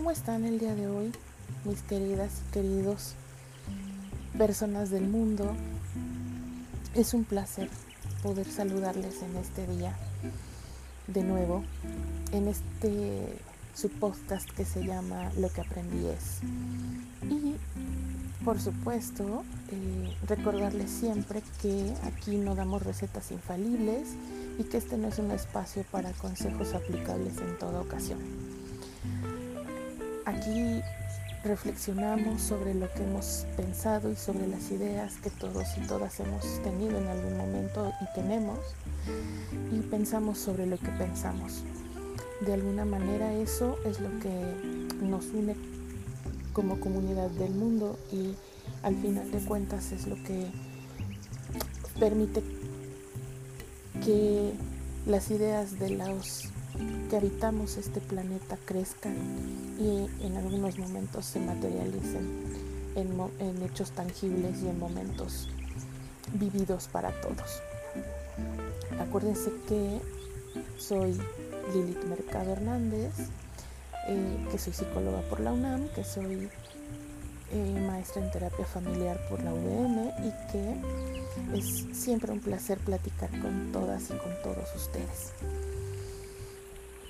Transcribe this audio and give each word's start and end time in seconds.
¿Cómo 0.00 0.12
están 0.12 0.46
el 0.46 0.58
día 0.58 0.74
de 0.74 0.86
hoy, 0.86 1.12
mis 1.66 1.82
queridas 1.82 2.40
y 2.40 2.52
queridos 2.52 3.16
personas 4.38 4.88
del 4.88 5.06
mundo? 5.06 5.54
Es 6.94 7.12
un 7.12 7.24
placer 7.24 7.68
poder 8.22 8.46
saludarles 8.46 9.20
en 9.20 9.36
este 9.36 9.66
día 9.66 9.94
de 11.06 11.22
nuevo, 11.22 11.62
en 12.32 12.48
este 12.48 13.40
su 13.74 13.90
podcast 13.90 14.48
que 14.52 14.64
se 14.64 14.82
llama 14.86 15.32
Lo 15.36 15.50
que 15.50 15.60
aprendí 15.60 16.06
es. 16.06 16.38
Y 17.30 17.56
por 18.42 18.58
supuesto, 18.58 19.44
eh, 19.70 20.16
recordarles 20.26 20.90
siempre 20.90 21.42
que 21.60 21.92
aquí 22.04 22.38
no 22.38 22.54
damos 22.54 22.82
recetas 22.82 23.30
infalibles 23.32 24.08
y 24.58 24.64
que 24.64 24.78
este 24.78 24.96
no 24.96 25.08
es 25.08 25.18
un 25.18 25.30
espacio 25.30 25.84
para 25.90 26.10
consejos 26.12 26.72
aplicables 26.72 27.36
en 27.36 27.58
toda 27.58 27.82
ocasión. 27.82 28.49
Aquí 30.30 30.80
reflexionamos 31.42 32.40
sobre 32.40 32.72
lo 32.74 32.88
que 32.92 33.02
hemos 33.02 33.46
pensado 33.56 34.12
y 34.12 34.14
sobre 34.14 34.46
las 34.46 34.70
ideas 34.70 35.14
que 35.16 35.30
todos 35.30 35.66
y 35.76 35.86
todas 35.88 36.20
hemos 36.20 36.44
tenido 36.62 36.98
en 36.98 37.08
algún 37.08 37.36
momento 37.36 37.90
y 38.00 38.14
tenemos 38.14 38.58
y 39.72 39.80
pensamos 39.80 40.38
sobre 40.38 40.66
lo 40.66 40.78
que 40.78 40.90
pensamos. 40.90 41.64
De 42.46 42.52
alguna 42.52 42.84
manera 42.84 43.32
eso 43.32 43.76
es 43.84 43.98
lo 43.98 44.08
que 44.20 44.30
nos 45.02 45.26
une 45.26 45.56
como 46.52 46.78
comunidad 46.78 47.30
del 47.30 47.52
mundo 47.52 47.98
y 48.12 48.34
al 48.84 48.94
final 48.94 49.32
de 49.32 49.40
cuentas 49.40 49.90
es 49.90 50.06
lo 50.06 50.14
que 50.14 50.46
permite 51.98 52.44
que 54.04 54.52
las 55.06 55.28
ideas 55.32 55.76
de 55.80 55.90
los 55.90 56.44
que 57.08 57.16
habitamos 57.16 57.78
este 57.78 58.00
planeta 58.00 58.56
crezcan 58.64 59.69
y 59.80 60.06
en 60.26 60.36
algunos 60.36 60.78
momentos 60.78 61.24
se 61.24 61.40
materialicen 61.40 62.44
en, 62.96 63.62
hechos 63.62 63.92
tangibles 63.92 64.62
y 64.62 64.68
en 64.68 64.78
momentos 64.78 65.48
vividos 66.34 66.86
para 66.88 67.10
todos. 67.22 67.62
Acuérdense 69.00 69.50
que 69.66 70.00
soy 70.76 71.18
Lilith 71.72 72.04
Mercado 72.04 72.52
Hernández, 72.52 73.12
eh, 74.06 74.46
que 74.50 74.58
soy 74.58 74.74
psicóloga 74.74 75.22
por 75.30 75.40
la 75.40 75.52
UNAM, 75.52 75.88
que 75.94 76.04
soy 76.04 76.50
eh, 77.52 77.86
maestra 77.88 78.22
en 78.22 78.30
terapia 78.30 78.66
familiar 78.66 79.18
por 79.30 79.42
la 79.42 79.54
UVM 79.54 80.10
y 80.26 80.52
que 80.52 81.58
es 81.58 81.86
siempre 81.96 82.32
un 82.32 82.40
placer 82.40 82.78
platicar 82.78 83.30
con 83.40 83.72
todas 83.72 84.04
y 84.04 84.14
con 84.14 84.42
todos 84.42 84.68
ustedes. 84.76 85.32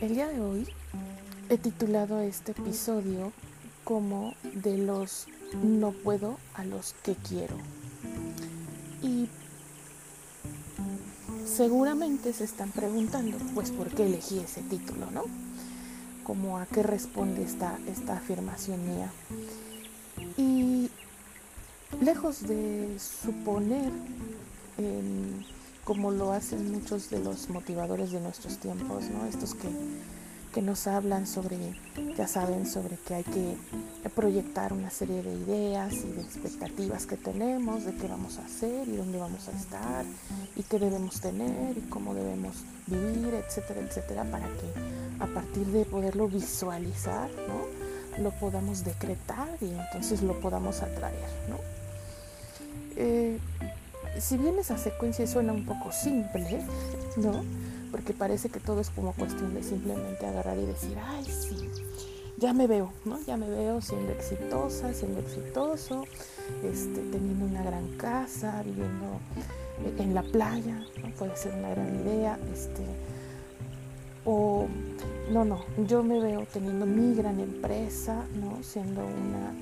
El 0.01 0.15
día 0.15 0.29
de 0.29 0.41
hoy 0.41 0.69
he 1.51 1.59
titulado 1.59 2.21
este 2.21 2.53
episodio 2.53 3.33
como 3.83 4.35
de 4.55 4.79
los 4.79 5.27
no 5.65 5.91
puedo 5.91 6.39
a 6.55 6.65
los 6.65 6.95
que 7.03 7.17
quiero. 7.17 7.57
Y 9.03 9.29
seguramente 11.45 12.33
se 12.33 12.45
están 12.45 12.71
preguntando, 12.71 13.37
pues, 13.53 13.73
¿por 13.73 13.89
qué 13.89 14.07
elegí 14.07 14.39
ese 14.39 14.63
título, 14.63 15.11
no? 15.11 15.25
Como 16.23 16.59
a 16.59 16.67
qué 16.67 16.85
responde 16.85 17.43
esta, 17.43 17.77
esta 17.89 18.19
afirmación 18.19 18.87
mía. 18.87 19.11
Y 20.37 20.89
lejos 22.01 22.47
de 22.47 22.97
suponer, 23.01 23.91
como 25.83 26.13
lo 26.13 26.33
hacen 26.33 26.71
muchos 26.71 27.11
de 27.11 27.19
los 27.19 27.51
motivadores 27.51 28.13
de 28.13 28.21
nuestros 28.21 28.59
tiempos, 28.59 29.11
¿no? 29.11 29.27
Estos 29.27 29.55
que 29.55 29.69
que 30.53 30.63
nos 30.63 30.87
hablan 30.87 31.27
sobre, 31.27 31.57
ya 32.17 32.27
saben, 32.27 32.67
sobre 32.67 32.97
que 32.97 33.15
hay 33.15 33.25
que 33.25 33.57
proyectar 34.15 34.73
una 34.73 34.91
serie 34.91 35.23
de 35.23 35.33
ideas 35.33 35.95
y 35.95 36.13
de 36.13 36.23
expectativas 36.23 37.07
que 37.07 37.17
tenemos, 37.17 37.85
de 37.85 37.95
qué 37.95 38.09
vamos 38.09 38.39
a 38.39 38.45
hacer 38.45 38.89
y 38.89 38.97
dónde 38.97 39.19
vamos 39.19 39.49
a 39.49 39.53
estar 39.53 40.05
y 40.57 40.63
qué 40.63 40.79
debemos 40.79 41.21
tener 41.21 41.79
y 41.79 41.83
cómo 41.83 42.15
debemos 42.15 42.65
vivir, 42.87 43.35
etcétera, 43.35 43.81
etcétera, 43.81 44.25
para 44.25 44.47
que 44.47 45.23
a 45.23 45.27
partir 45.27 45.67
de 45.67 45.85
poderlo 45.85 46.29
visualizar, 46.29 47.31
¿no? 47.49 47.91
lo 48.23 48.31
podamos 48.33 48.85
decretar 48.85 49.49
y 49.61 49.71
entonces 49.71 50.23
lo 50.23 50.39
podamos 50.41 50.83
atraer. 50.83 51.29
¿no? 51.49 51.57
Eh, 52.97 53.39
si 54.19 54.37
bien 54.37 54.59
esa 54.59 54.77
secuencia 54.77 55.27
suena 55.27 55.53
un 55.53 55.65
poco 55.65 55.93
simple, 55.93 56.65
¿no? 57.17 57.45
Porque 57.91 58.13
parece 58.13 58.49
que 58.49 58.61
todo 58.61 58.81
es 58.81 58.91
como 58.91 59.13
cuestión 59.13 59.55
de 59.55 59.63
simplemente 59.63 60.27
agarrar 60.27 60.59
y 60.59 60.67
decir, 60.67 60.97
ay, 61.03 61.25
sí, 61.25 61.69
ya 62.37 62.53
me 62.53 62.67
veo, 62.67 62.93
¿no? 63.05 63.21
Ya 63.27 63.37
me 63.37 63.49
veo 63.49 63.81
siendo 63.81 64.13
exitosa, 64.13 64.95
siendo 64.95 65.21
exitoso, 65.21 66.05
este, 66.65 67.01
teniendo 67.13 67.45
una 67.45 67.63
gran 67.63 67.89
casa, 67.97 68.63
viviendo 68.65 69.21
en 69.99 70.15
la 70.15 70.23
playa, 70.23 70.85
¿no? 71.03 71.11
Puede 71.19 71.37
ser 71.37 71.55
una 71.55 71.71
gran 71.71 71.95
idea, 72.01 72.39
este, 72.53 72.83
o 74.25 74.67
no, 75.31 75.45
no, 75.45 75.65
yo 75.87 76.03
me 76.03 76.21
veo 76.21 76.47
teniendo 76.53 76.87
mi 76.87 77.15
gran 77.15 77.41
empresa, 77.41 78.25
¿no? 78.35 78.63
Siendo 78.63 79.03
una 79.03 79.53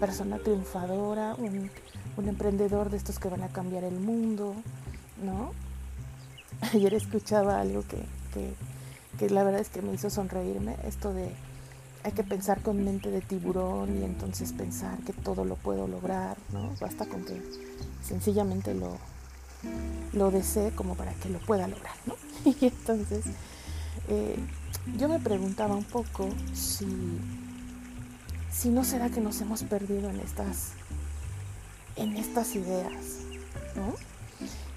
persona 0.00 0.38
triunfadora, 0.38 1.34
un, 1.36 1.70
un 2.16 2.28
emprendedor 2.28 2.90
de 2.90 2.96
estos 2.96 3.18
que 3.18 3.28
van 3.28 3.42
a 3.42 3.48
cambiar 3.48 3.84
el 3.84 3.98
mundo, 3.98 4.54
¿no? 5.24 5.52
ayer 6.74 6.94
escuchaba 6.94 7.60
algo 7.60 7.84
que, 7.86 9.28
la 9.28 9.44
verdad 9.44 9.60
es 9.60 9.68
que 9.68 9.82
me 9.82 9.94
hizo 9.94 10.10
sonreírme, 10.10 10.76
esto 10.84 11.12
de 11.12 11.30
hay 12.04 12.12
que 12.12 12.22
pensar 12.22 12.62
con 12.62 12.84
mente 12.84 13.10
de 13.10 13.20
tiburón 13.20 14.00
y 14.00 14.04
entonces 14.04 14.52
pensar 14.52 14.96
que 14.98 15.12
todo 15.12 15.44
lo 15.44 15.56
puedo 15.56 15.88
lograr, 15.88 16.36
¿no? 16.52 16.70
Basta 16.80 17.04
con 17.06 17.24
que 17.24 17.42
sencillamente 18.00 18.74
lo, 18.74 18.96
lo 20.12 20.30
desee 20.30 20.70
como 20.70 20.94
para 20.94 21.12
que 21.14 21.28
lo 21.28 21.40
pueda 21.40 21.66
lograr, 21.66 21.94
¿no? 22.06 22.14
Y 22.60 22.66
entonces 22.66 23.24
eh, 24.08 24.36
yo 24.96 25.08
me 25.08 25.18
preguntaba 25.18 25.74
un 25.74 25.84
poco 25.84 26.28
si, 26.54 26.86
si 28.52 28.68
no 28.68 28.84
será 28.84 29.10
que 29.10 29.20
nos 29.20 29.40
hemos 29.40 29.64
perdido 29.64 30.08
en 30.08 30.20
estas, 30.20 30.72
en 31.96 32.16
estas 32.16 32.54
ideas, 32.54 33.18
¿no? 33.74 33.94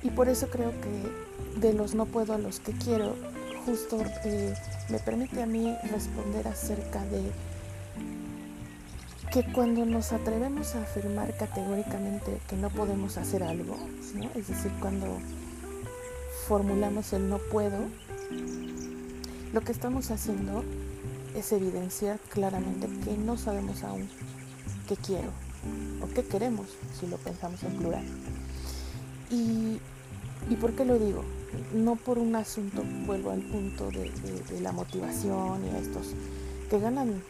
Y 0.02 0.10
por 0.10 0.30
eso 0.30 0.50
creo 0.50 0.72
que 0.82 1.29
de 1.62 1.74
los 1.74 1.96
no 1.96 2.06
puedo 2.06 2.34
a 2.34 2.38
los 2.38 2.59
que 2.59 2.72
quiero, 2.74 3.16
justo 3.66 4.03
eh, 4.24 4.53
me 4.90 5.00
permite 5.00 5.42
a 5.42 5.46
mí 5.46 5.75
responder 5.92 6.47
acerca 6.47 7.03
de 7.06 7.31
que 9.31 9.44
cuando 9.53 9.86
nos 9.86 10.12
atrevemos 10.12 10.75
a 10.75 10.81
afirmar 10.81 11.36
categóricamente 11.38 12.40
que 12.50 12.56
no 12.56 12.69
podemos 12.69 13.18
hacer 13.18 13.44
algo, 13.44 13.78
es 14.36 14.48
decir, 14.48 14.72
cuando 14.80 15.06
formulamos 16.48 17.14
el 17.14 17.30
no 17.30 17.38
puedo, 17.38 17.78
lo 19.53 19.62
que 19.62 19.72
estamos 19.72 20.09
haciendo 20.09 20.64
es 21.36 21.52
evidenciar 21.52 22.19
claramente 22.30 22.88
que 23.03 23.18
no 23.18 23.38
sabemos 23.38 23.84
aún 23.84 24.09
qué 24.88 24.96
quiero 24.96 25.30
o 26.02 26.08
qué 26.14 26.24
queremos, 26.24 26.68
si 27.00 27.06
lo 27.08 27.18
pensamos 27.18 27.62
en 27.64 27.78
plural. 27.78 28.06
Y, 29.30 29.80
por 30.56 30.74
qué 30.74 30.86
lo 30.86 30.98
digo? 30.98 31.24
No 31.74 31.96
por 31.96 32.18
un 32.18 32.36
asunto, 32.36 32.84
vuelvo 33.06 33.32
al 33.32 33.42
punto 33.42 33.90
de, 33.92 34.12
la 34.62 34.72
motivación 34.72 35.66
y 35.66 35.76
a 35.76 35.80
estos 35.80 36.14
que 36.70 36.80
ganan 36.80 37.22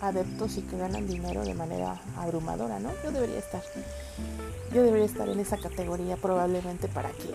adeptos 0.00 0.56
y 0.58 0.62
que 0.62 0.76
ganan 0.76 1.06
dinero 1.06 1.44
de 1.44 1.54
manera 1.54 2.00
abrumadora, 2.16 2.80
¿no? 2.80 2.90
Yo 3.04 3.12
debería 3.12 3.38
estar, 3.38 3.62
yo 4.74 4.82
debería 4.82 5.06
estar 5.06 5.28
en 5.28 5.38
esa 5.38 5.58
categoría 5.58 6.16
probablemente 6.16 6.88
para 6.88 7.10
que 7.10 7.30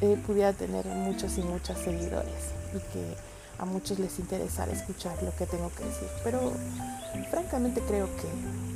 eh, 0.00 0.16
pudiera 0.26 0.52
tener 0.52 0.86
muchos 0.86 1.38
y 1.38 1.42
muchos 1.42 1.78
seguidores 1.78 2.52
y 2.74 2.78
que 2.92 3.14
a 3.58 3.64
muchos 3.64 3.98
les 3.98 4.18
interesara 4.18 4.72
escuchar 4.72 5.20
lo 5.22 5.34
que 5.34 5.46
tengo 5.46 5.70
que 5.70 5.84
decir. 5.84 6.08
Pero 6.22 6.52
francamente 7.30 7.80
creo 7.80 8.06
que 8.06 8.67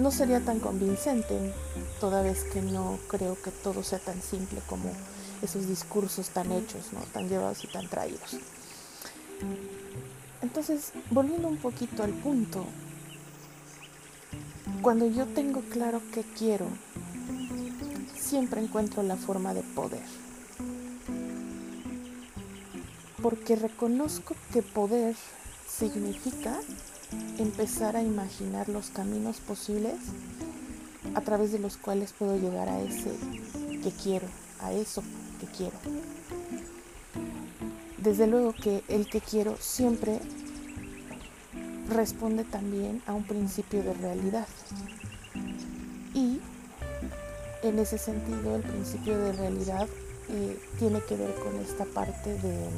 no 0.00 0.10
sería 0.10 0.40
tan 0.40 0.60
convincente, 0.60 1.52
toda 2.00 2.22
vez 2.22 2.44
que 2.44 2.62
no 2.62 2.98
creo 3.08 3.40
que 3.40 3.50
todo 3.50 3.82
sea 3.82 3.98
tan 3.98 4.20
simple 4.22 4.60
como 4.66 4.90
esos 5.42 5.68
discursos 5.68 6.30
tan 6.30 6.50
hechos, 6.52 6.92
¿no? 6.92 7.00
tan 7.12 7.28
llevados 7.28 7.62
y 7.64 7.68
tan 7.68 7.86
traídos. 7.88 8.38
Entonces, 10.40 10.92
volviendo 11.10 11.48
un 11.48 11.58
poquito 11.58 12.02
al 12.02 12.12
punto, 12.12 12.64
cuando 14.80 15.06
yo 15.06 15.26
tengo 15.26 15.60
claro 15.70 16.00
qué 16.14 16.24
quiero, 16.36 16.66
siempre 18.18 18.62
encuentro 18.62 19.02
la 19.02 19.16
forma 19.16 19.52
de 19.52 19.62
poder. 19.62 20.04
Porque 23.20 23.54
reconozco 23.54 24.34
que 24.50 24.62
poder 24.62 25.14
significa 25.68 26.58
empezar 27.38 27.96
a 27.96 28.02
imaginar 28.02 28.68
los 28.68 28.90
caminos 28.90 29.38
posibles 29.40 29.94
a 31.14 31.20
través 31.20 31.52
de 31.52 31.58
los 31.58 31.76
cuales 31.76 32.12
puedo 32.12 32.36
llegar 32.38 32.68
a 32.68 32.80
ese 32.80 33.12
que 33.82 33.90
quiero, 33.90 34.26
a 34.60 34.72
eso 34.72 35.02
que 35.40 35.46
quiero. 35.46 35.76
Desde 37.98 38.26
luego 38.26 38.54
que 38.54 38.82
el 38.88 39.08
que 39.08 39.20
quiero 39.20 39.56
siempre 39.58 40.20
responde 41.88 42.44
también 42.44 43.02
a 43.06 43.14
un 43.14 43.24
principio 43.24 43.82
de 43.82 43.92
realidad. 43.94 44.46
Y 46.14 46.40
en 47.62 47.78
ese 47.78 47.98
sentido 47.98 48.56
el 48.56 48.62
principio 48.62 49.18
de 49.18 49.32
realidad 49.32 49.88
eh, 50.28 50.58
tiene 50.78 51.00
que 51.02 51.16
ver 51.16 51.34
con 51.34 51.56
esta 51.56 51.84
parte 51.84 52.34
de 52.34 52.68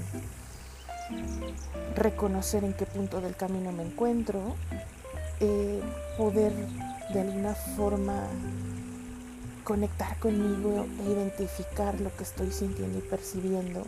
reconocer 1.97 2.64
en 2.64 2.73
qué 2.73 2.87
punto 2.87 3.20
del 3.20 3.37
camino 3.37 3.73
me 3.73 3.85
encuentro, 3.85 4.55
eh, 5.41 5.81
poder 6.17 6.53
de 7.12 7.20
alguna 7.20 7.55
forma 7.55 8.26
conectar 9.64 10.19
conmigo 10.19 10.87
e 11.00 11.12
identificar 11.12 12.00
lo 12.00 12.14
que 12.17 12.25
estoy 12.25 12.50
sintiendo 12.50 12.99
y 12.99 13.03
percibiendo, 13.03 13.82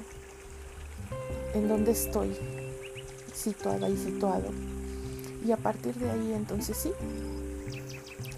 en 1.54 1.68
dónde 1.68 1.92
estoy 1.92 2.36
situada 3.32 3.88
y 3.88 3.96
situado. 3.96 4.50
Y 5.44 5.52
a 5.52 5.56
partir 5.56 5.94
de 5.94 6.10
ahí 6.10 6.32
entonces 6.32 6.76
sí, 6.76 6.92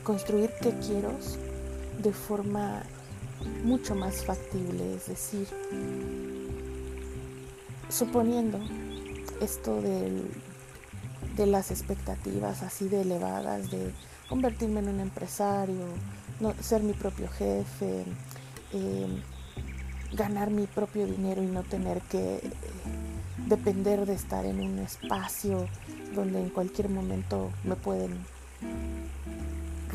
construir 0.03 0.51
qué 0.61 0.73
quiero 0.87 1.13
de 2.03 2.13
forma 2.13 2.83
mucho 3.65 3.95
más 3.95 4.25
factible, 4.25 4.95
es 4.95 5.07
decir, 5.07 5.47
suponiendo 7.97 8.59
esto 9.41 9.81
de 9.81 11.47
las 11.47 11.71
expectativas 11.71 12.63
así 12.63 12.89
de 12.89 13.01
elevadas, 13.01 13.71
de 13.71 13.93
convertirme 14.29 14.81
en 14.81 14.89
un 14.89 15.01
empresario, 15.01 15.87
ser 16.61 16.83
mi 16.83 16.93
propio 16.93 17.29
jefe, 17.29 18.05
em, 18.73 19.23
ganar 20.13 20.51
mi 20.51 20.67
propio 20.67 21.07
dinero 21.07 21.43
y 21.43 21.47
no 21.47 21.63
tener 21.63 22.03
que 22.03 22.37
eh, 22.37 22.43
depender 23.47 24.05
de 24.05 24.15
estar 24.15 24.45
en 24.45 24.61
un 24.61 24.79
espacio 24.79 25.67
donde 26.15 26.41
en 26.41 26.51
cualquier 26.51 26.91
momento 26.91 27.51
me 27.65 27.77
pueden 27.77 28.13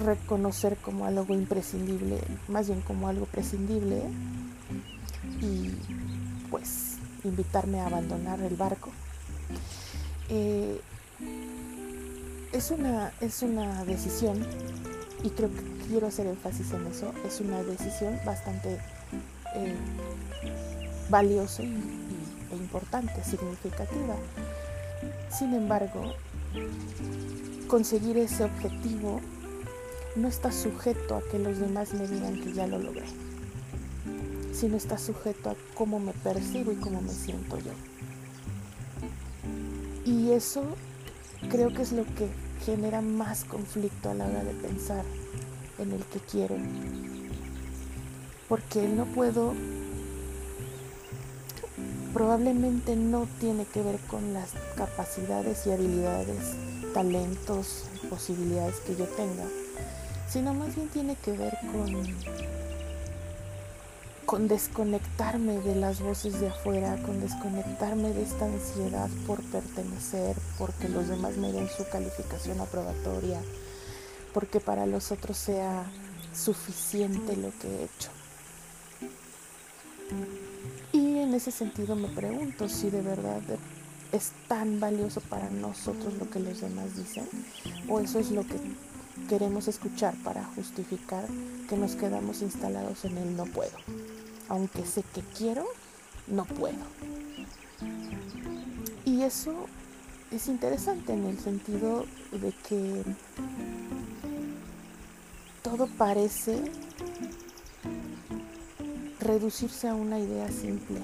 reconocer 0.04 0.78
como 0.78 1.06
algo 1.06 1.36
imprescindible, 1.36 2.20
más 2.48 2.68
bien 2.68 2.82
como 2.82 3.08
algo 3.08 3.26
prescindible 3.26 4.02
y 5.42 5.70
pues 6.50 7.01
invitarme 7.24 7.80
a 7.80 7.88
abandonar 7.88 8.40
el 8.42 8.56
barco. 8.56 8.92
Eh, 10.30 10.80
es, 12.54 12.72
una, 12.72 13.12
es 13.22 13.42
una 13.42 13.84
decisión 13.86 14.46
y 15.24 15.30
creo 15.30 15.50
que 15.50 15.62
quiero 15.88 16.08
hacer 16.08 16.28
énfasis 16.28 16.72
en 16.72 16.88
eso, 16.88 17.14
es 17.26 17.40
una 17.42 17.62
decisión 17.64 18.20
bastante 18.26 18.80
eh, 19.56 19.76
valiosa 21.10 21.64
e 21.64 22.56
importante, 22.56 23.24
significativa. 23.24 24.16
Sin 25.30 25.54
embargo, 25.54 26.14
conseguir 27.68 28.18
ese 28.18 28.44
objetivo 28.44 29.22
no 30.16 30.28
está 30.28 30.52
sujeto 30.52 31.16
a 31.16 31.22
que 31.30 31.40
los 31.40 31.60
demás 31.60 31.94
me 31.94 32.08
digan 32.08 32.42
que 32.42 32.54
ya 32.54 32.68
lo 32.68 32.80
logré, 32.80 33.06
sino 34.62 34.78
está 34.78 35.00
sujeto 35.00 35.50
a 35.50 35.56
cómo 35.74 36.00
me 36.00 36.14
percibo 36.14 36.72
y 36.72 36.76
cómo 36.76 37.02
me 37.02 37.10
siento 37.10 37.58
yo. 37.58 37.72
Y 40.06 40.34
eso 40.34 40.64
creo 41.50 41.74
que 41.74 41.82
es 41.82 41.92
lo 41.92 42.04
que 42.04 42.30
genera 42.64 43.02
más 43.02 43.44
conflicto 43.44 44.12
a 44.12 44.14
la 44.14 44.28
hora 44.28 44.44
de 44.44 44.54
pensar 44.54 45.04
en 45.80 45.94
el 45.94 46.04
que 46.06 46.20
quiero. 46.20 46.58
Porque 48.48 48.88
no 48.88 49.06
puedo, 49.06 49.56
probablemente 52.14 52.96
no 52.96 53.28
tiene 53.40 53.66
que 53.66 53.82
ver 53.82 53.98
con 54.02 54.32
las 54.32 54.52
capacidades 54.76 55.66
y 55.66 55.72
habilidades, 55.72 56.54
talentos, 56.94 57.86
posibilidades 58.12 58.76
que 58.82 58.96
yo 58.96 59.06
tenga, 59.06 59.46
sino 60.30 60.54
más 60.54 60.76
bien 60.76 60.88
tiene 60.90 61.16
que 61.16 61.32
ver 61.32 61.58
con 61.72 62.51
con 64.32 64.48
desconectarme 64.48 65.60
de 65.60 65.76
las 65.76 66.00
voces 66.00 66.40
de 66.40 66.48
afuera, 66.48 66.96
con 67.04 67.20
desconectarme 67.20 68.14
de 68.14 68.24
esta 68.24 68.46
ansiedad 68.46 69.10
por 69.28 69.42
pertenecer, 69.42 70.38
porque 70.58 70.88
los 70.88 71.10
demás 71.10 71.36
me 71.36 71.52
den 71.52 71.68
su 71.68 71.86
calificación 71.90 72.62
aprobatoria, 72.62 73.42
porque 74.34 74.62
para 74.62 74.86
los 74.86 75.12
otros 75.12 75.36
sea 75.36 75.84
suficiente 76.34 77.36
lo 77.36 77.52
que 77.60 77.68
he 77.68 77.84
hecho. 77.84 78.10
Y 80.94 81.20
en 81.20 81.34
ese 81.34 81.52
sentido 81.52 81.98
me 81.98 82.08
pregunto 82.08 82.70
si 82.70 82.90
de 82.90 83.02
verdad 83.02 83.42
es 84.14 84.32
tan 84.48 84.80
valioso 84.80 85.20
para 85.20 85.50
nosotros 85.50 86.14
lo 86.14 86.30
que 86.30 86.40
los 86.40 86.62
demás 86.62 86.96
dicen, 86.96 87.28
o 87.90 88.00
eso 88.00 88.18
es 88.18 88.32
lo 88.32 88.44
que 88.44 88.56
queremos 89.28 89.68
escuchar 89.68 90.16
para 90.24 90.46
justificar 90.56 91.26
que 91.68 91.76
nos 91.76 91.98
quedamos 91.98 92.42
instalados 92.42 93.04
en 93.04 93.18
el 93.18 93.36
no 93.36 93.44
puedo 93.44 93.76
aunque 94.52 94.86
sé 94.86 95.02
que 95.14 95.22
quiero, 95.22 95.66
no 96.28 96.44
puedo. 96.44 96.84
Y 99.06 99.22
eso 99.22 99.66
es 100.30 100.48
interesante 100.48 101.14
en 101.14 101.26
el 101.26 101.40
sentido 101.40 102.06
de 102.34 102.52
que 102.68 103.02
todo 105.62 105.88
parece 105.98 106.62
reducirse 109.22 109.88
a 109.88 109.96
una 109.96 110.20
idea 110.20 110.50
simple. 110.52 111.00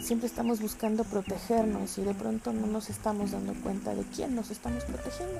Siempre 0.00 0.26
estamos 0.26 0.62
buscando 0.62 1.04
protegernos 1.04 1.98
y 1.98 2.02
de 2.02 2.14
pronto 2.14 2.50
no 2.54 2.66
nos 2.66 2.88
estamos 2.88 3.32
dando 3.32 3.52
cuenta 3.62 3.94
de 3.94 4.04
quién 4.04 4.34
nos 4.34 4.50
estamos 4.50 4.84
protegiendo. 4.84 5.38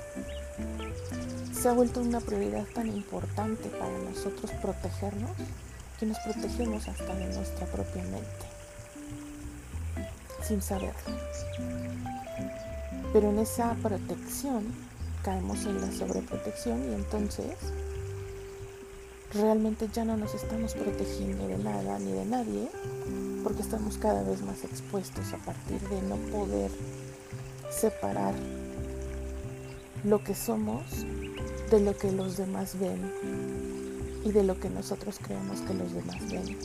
Se 1.51 1.69
ha 1.69 1.73
vuelto 1.73 2.01
una 2.01 2.21
prioridad 2.21 2.67
tan 2.75 2.87
importante 2.87 3.67
para 3.69 3.97
nosotros 3.97 4.51
protegernos 4.61 5.31
que 5.99 6.05
nos 6.05 6.17
protegemos 6.19 6.87
hasta 6.87 7.13
de 7.13 7.25
nuestra 7.33 7.65
propia 7.67 8.03
mente, 8.03 8.45
sin 10.41 10.61
saberlo. 10.61 10.93
Pero 13.11 13.29
en 13.31 13.39
esa 13.39 13.73
protección 13.75 14.63
caemos 15.23 15.65
en 15.65 15.81
la 15.81 15.91
sobreprotección 15.91 16.89
y 16.89 16.93
entonces 16.93 17.57
realmente 19.33 19.89
ya 19.93 20.05
no 20.05 20.15
nos 20.15 20.33
estamos 20.33 20.73
protegiendo 20.73 21.47
de 21.47 21.57
nada 21.57 21.99
ni 21.99 22.11
de 22.13 22.25
nadie 22.25 22.69
porque 23.43 23.61
estamos 23.61 23.97
cada 23.97 24.23
vez 24.23 24.41
más 24.41 24.63
expuestos 24.63 25.33
a 25.33 25.37
partir 25.37 25.81
de 25.89 26.01
no 26.03 26.15
poder 26.31 26.71
separar 27.69 28.33
lo 30.03 30.23
que 30.23 30.33
somos 30.33 30.83
de 31.69 31.81
lo 31.81 31.97
que 31.97 32.11
los 32.11 32.37
demás 32.37 32.79
ven 32.79 33.01
y 34.29 34.31
de 34.31 34.43
lo 34.43 34.59
que 34.59 34.69
nosotros 34.69 35.17
creemos 35.19 35.61
que 35.61 35.73
los 35.73 35.91
demás 35.91 36.17
ven. 36.29 36.55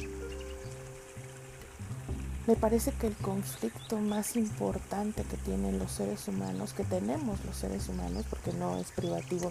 Me 2.47 2.56
parece 2.56 2.92
que 2.92 3.06
el 3.06 3.14
conflicto 3.16 3.99
más 3.99 4.37
importante 4.37 5.23
que 5.23 5.38
tienen 5.38 5.78
los 5.78 5.90
seres 5.90 6.28
humanos, 6.28 6.75
que 6.75 6.85
tenemos 6.85 7.42
los 7.47 7.56
seres 7.56 7.88
humanos, 7.88 8.26
porque 8.28 8.52
no 8.52 8.76
es 8.76 8.90
privativo 8.92 9.50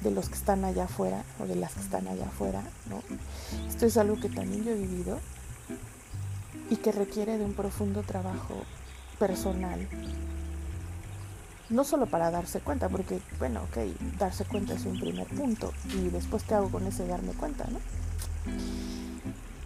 de 0.00 0.10
los 0.10 0.30
que 0.30 0.36
están 0.36 0.64
allá 0.64 0.84
afuera 0.84 1.22
o 1.38 1.44
de 1.44 1.56
las 1.56 1.74
que 1.74 1.80
están 1.80 2.08
allá 2.08 2.24
afuera, 2.24 2.62
¿no? 2.88 3.02
Esto 3.68 3.84
es 3.84 3.98
algo 3.98 4.18
que 4.18 4.30
también 4.30 4.64
yo 4.64 4.70
he 4.70 4.76
vivido 4.76 5.20
y 6.70 6.76
que 6.76 6.92
requiere 6.92 7.36
de 7.36 7.44
un 7.44 7.52
profundo 7.52 8.02
trabajo 8.02 8.54
personal 9.18 9.86
no 11.70 11.84
solo 11.84 12.06
para 12.06 12.30
darse 12.30 12.60
cuenta, 12.60 12.88
porque 12.88 13.20
bueno, 13.38 13.62
ok, 13.62 13.78
darse 14.18 14.44
cuenta 14.44 14.74
es 14.74 14.84
un 14.84 14.98
primer 14.98 15.26
punto 15.28 15.72
y 15.94 16.08
después 16.08 16.42
qué 16.44 16.54
hago 16.54 16.70
con 16.70 16.86
ese 16.86 17.06
darme 17.06 17.32
cuenta, 17.32 17.64
¿no? 17.70 17.78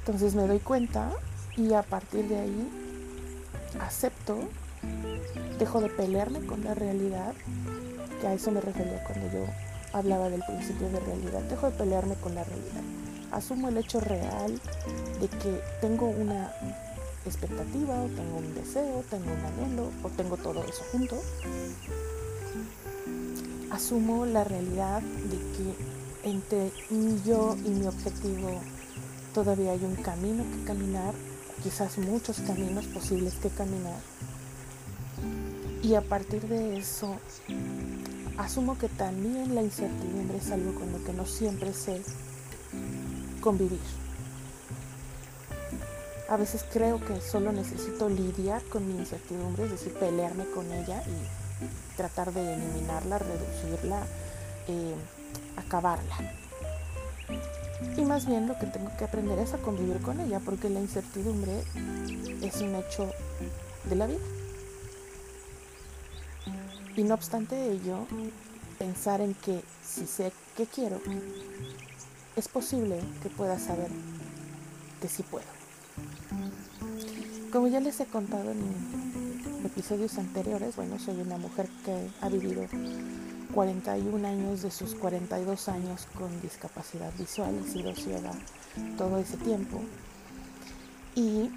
Entonces 0.01 0.35
me 0.35 0.47
doy 0.47 0.61
cuenta 0.61 1.11
y 1.57 1.73
a 1.75 1.83
partir 1.83 2.29
de 2.29 2.39
ahí 2.39 2.69
acepto, 3.81 4.39
dejo 5.59 5.81
de 5.81 5.91
pelearme 5.91 6.41
con 6.47 6.65
la 6.65 6.75
realidad, 6.75 7.35
que 8.21 8.27
a 8.27 8.35
eso 8.35 8.51
me 8.51 8.61
refería 8.61 9.03
cuando 9.05 9.31
yo 9.33 9.45
hablaba 9.93 10.29
del 10.29 10.43
principio 10.43 10.89
de 10.89 11.01
realidad, 11.01 11.43
dejo 11.43 11.71
de 11.71 11.77
pelearme 11.77 12.15
con 12.15 12.35
la 12.35 12.45
realidad, 12.45 12.83
asumo 13.33 13.69
el 13.69 13.77
hecho 13.77 14.01
real 14.01 14.61
de 15.21 15.29
que 15.29 15.61
tengo 15.81 16.07
una 16.07 16.53
expectativa, 17.29 18.03
o 18.03 18.09
tengo 18.09 18.39
un 18.39 18.55
deseo, 18.55 19.05
tengo 19.11 19.33
un 19.33 19.45
anhelo, 19.45 19.91
o 20.03 20.09
tengo 20.11 20.37
todo 20.37 20.65
eso 20.65 20.83
junto, 20.93 21.17
asumo 23.71 24.27
la 24.27 24.45
realidad 24.45 25.01
de 25.03 25.37
que 25.37 25.99
entre 26.31 26.73
yo 27.25 27.57
y 27.65 27.71
mi 27.71 27.87
objetivo 27.87 28.61
todavía 29.33 29.73
hay 29.73 29.85
un 29.85 29.97
camino 29.97 30.45
que 30.51 30.65
caminar, 30.65 31.15
quizás 31.63 31.99
muchos 31.99 32.41
caminos 32.41 32.87
posibles 32.87 33.35
que 33.35 33.49
caminar. 33.51 34.01
Y 35.83 35.95
a 35.95 36.03
partir 36.03 36.43
de 36.49 36.79
eso, 36.79 37.17
asumo 38.37 38.77
que 38.79 38.89
también 38.89 39.55
la 39.55 39.63
incertidumbre 39.63 40.39
es 40.39 40.51
algo 40.51 40.75
con 40.75 40.93
lo 40.93 41.05
que 41.05 41.13
no 41.13 41.25
siempre 41.25 41.73
sé 41.73 42.03
convivir. 43.41 43.79
A 46.29 46.37
veces 46.37 46.65
creo 46.71 47.01
que 47.01 47.21
solo 47.23 47.53
necesito 47.53 48.09
lidiar 48.09 48.63
con 48.65 48.87
mi 48.87 48.99
incertidumbre, 48.99 49.65
es 49.65 49.71
decir, 49.71 49.95
pelearme 49.95 50.45
con 50.51 50.71
ella 50.71 51.03
y 51.07 51.97
tratar 51.97 52.33
de 52.33 52.55
eliminarla, 52.55 53.19
reducirla, 53.19 54.03
eh, 54.69 54.95
acabarla. 55.57 56.17
Y 57.97 58.05
más 58.05 58.27
bien 58.27 58.47
lo 58.47 58.59
que 58.59 58.67
tengo 58.67 58.91
que 58.99 59.05
aprender 59.05 59.39
es 59.39 59.55
a 59.55 59.59
convivir 59.59 60.03
con 60.03 60.21
ella, 60.21 60.41
porque 60.41 60.69
la 60.69 60.81
incertidumbre 60.81 61.63
es 62.43 62.61
un 62.61 62.75
hecho 62.75 63.11
de 63.85 63.97
la 63.97 64.07
vida. 64.07 64.21
Y 66.95 67.05
no 67.05 67.15
obstante 67.15 67.71
ello, 67.71 68.07
pensar 68.79 69.21
en 69.21 69.35
que 69.35 69.63
si 69.83 70.07
sé 70.07 70.33
que 70.57 70.67
quiero, 70.67 71.01
es 72.37 72.49
posible 72.49 73.01
que 73.23 73.31
pueda 73.31 73.59
saber 73.59 73.89
que 75.01 75.09
sí 75.09 75.23
puedo. 75.23 75.58
Como 77.53 77.69
ya 77.69 77.81
les 77.81 77.99
he 78.01 78.07
contado 78.07 78.51
en 78.51 78.59
episodios 79.65 80.19
anteriores, 80.19 80.77
bueno, 80.77 80.99
soy 80.99 81.21
una 81.21 81.39
mujer 81.39 81.69
que 81.85 82.09
ha 82.21 82.29
vivido 82.29 82.67
41 83.55 84.29
años 84.29 84.63
de 84.63 84.71
sus 84.71 84.95
42 84.95 85.69
años 85.69 86.07
con 86.15 86.41
discapacidad 86.43 87.13
visual, 87.19 87.55
he 87.59 87.71
sido 87.71 87.95
ciega 87.95 88.33
todo 88.97 89.19
ese 89.19 89.37
tiempo. 89.39 89.81
Y 91.15 91.51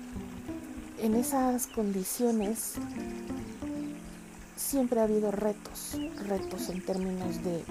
en 1.00 1.16
esas 1.16 1.68
condiciones 1.68 2.76
siempre 4.56 5.00
ha 5.02 5.04
habido 5.04 5.32
retos, 5.32 5.98
retos 6.26 6.70
en 6.70 6.86
términos 6.86 7.44
de, 7.44 7.64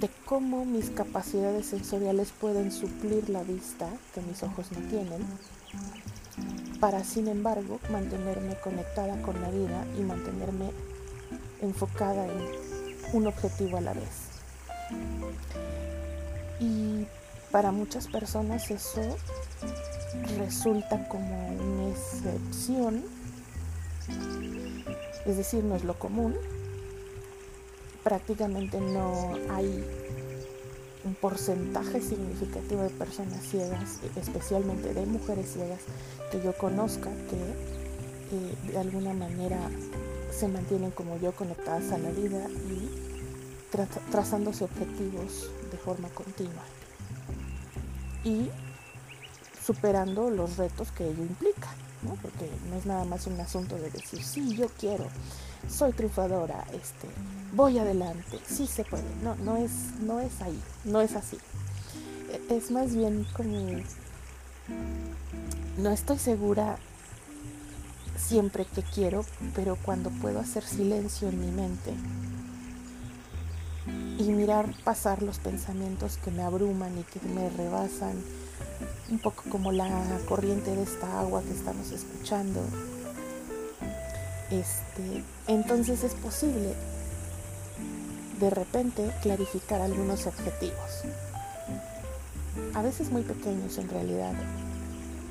de 0.00 0.10
cómo 0.24 0.64
mis 0.64 0.90
capacidades 0.90 1.66
sensoriales 1.66 2.32
pueden 2.32 2.70
suplir 2.70 3.28
la 3.30 3.42
vista 3.42 3.88
que 4.14 4.20
mis 4.22 4.42
ojos 4.42 4.70
no 4.72 4.78
tienen, 4.88 5.24
para 6.80 7.04
sin 7.04 7.28
embargo 7.28 7.80
mantenerme 7.90 8.56
conectada 8.56 9.20
con 9.22 9.40
la 9.40 9.50
vida 9.50 9.86
y 9.98 10.02
mantenerme 10.02 10.70
enfocada 11.62 12.26
en 12.26 12.40
un 13.12 13.26
objetivo 13.26 13.78
a 13.78 13.80
la 13.80 13.94
vez. 13.94 14.28
Y 16.60 17.06
para 17.50 17.72
muchas 17.72 18.06
personas 18.08 18.70
eso 18.70 19.16
resulta 20.38 21.08
como 21.08 21.48
una 21.48 21.90
excepción 21.90 23.04
es 25.26 25.36
decir, 25.36 25.64
no 25.64 25.74
es 25.74 25.84
lo 25.84 25.98
común. 25.98 26.34
Prácticamente 28.06 28.80
no 28.80 29.34
hay 29.50 29.84
un 31.02 31.14
porcentaje 31.16 32.00
significativo 32.00 32.82
de 32.82 32.90
personas 32.90 33.42
ciegas, 33.42 33.98
especialmente 34.14 34.94
de 34.94 35.06
mujeres 35.06 35.54
ciegas, 35.54 35.80
que 36.30 36.40
yo 36.40 36.56
conozca 36.56 37.10
que 37.10 38.36
eh, 38.36 38.70
de 38.70 38.78
alguna 38.78 39.12
manera 39.12 39.58
se 40.30 40.46
mantienen 40.46 40.92
como 40.92 41.18
yo 41.18 41.32
conectadas 41.32 41.90
a 41.90 41.98
la 41.98 42.12
vida 42.12 42.46
y 42.70 42.88
trazándose 44.12 44.62
objetivos 44.62 45.50
de 45.72 45.76
forma 45.76 46.08
continua. 46.10 46.62
Y 48.22 48.50
superando 49.60 50.30
los 50.30 50.58
retos 50.58 50.92
que 50.92 51.08
ello 51.08 51.24
implica 51.24 51.74
porque 52.22 52.48
no 52.70 52.76
es 52.76 52.86
nada 52.86 53.04
más 53.04 53.26
un 53.26 53.40
asunto 53.40 53.74
de 53.74 53.90
decir, 53.90 54.22
sí, 54.22 54.54
yo 54.54 54.68
quiero, 54.78 55.06
soy 55.68 55.92
triunfadora, 55.92 56.64
este, 56.72 57.08
voy 57.52 57.78
adelante, 57.78 58.38
sí 58.46 58.66
se 58.66 58.84
puede. 58.84 59.04
No, 59.22 59.34
no 59.36 59.56
es, 59.56 59.70
no 60.00 60.20
es 60.20 60.40
ahí, 60.42 60.60
no 60.84 61.00
es 61.00 61.14
así. 61.14 61.38
E, 62.30 62.56
es 62.56 62.70
más 62.70 62.94
bien 62.94 63.26
como, 63.36 63.80
no 65.78 65.90
estoy 65.90 66.18
segura 66.18 66.78
siempre 68.16 68.64
que 68.64 68.82
quiero, 68.82 69.24
pero 69.54 69.76
cuando 69.76 70.10
puedo 70.10 70.40
hacer 70.40 70.64
silencio 70.64 71.28
en 71.28 71.40
mi 71.40 71.50
mente 71.52 71.94
y 74.18 74.24
mirar 74.30 74.74
pasar 74.84 75.22
los 75.22 75.38
pensamientos 75.38 76.18
que 76.18 76.30
me 76.30 76.42
abruman 76.42 76.98
y 76.98 77.02
que 77.04 77.20
me 77.28 77.50
rebasan 77.50 78.14
un 79.10 79.18
poco 79.18 79.44
como 79.50 79.70
la 79.72 79.88
corriente 80.26 80.74
de 80.74 80.82
esta 80.82 81.20
agua 81.20 81.42
que 81.42 81.52
estamos 81.52 81.92
escuchando. 81.92 82.60
Este, 84.50 85.24
entonces 85.46 86.02
es 86.04 86.14
posible 86.14 86.74
de 88.40 88.50
repente 88.50 89.10
clarificar 89.22 89.80
algunos 89.80 90.26
objetivos. 90.26 91.02
A 92.74 92.82
veces 92.82 93.10
muy 93.10 93.22
pequeños 93.22 93.78
en 93.78 93.88
realidad. 93.88 94.34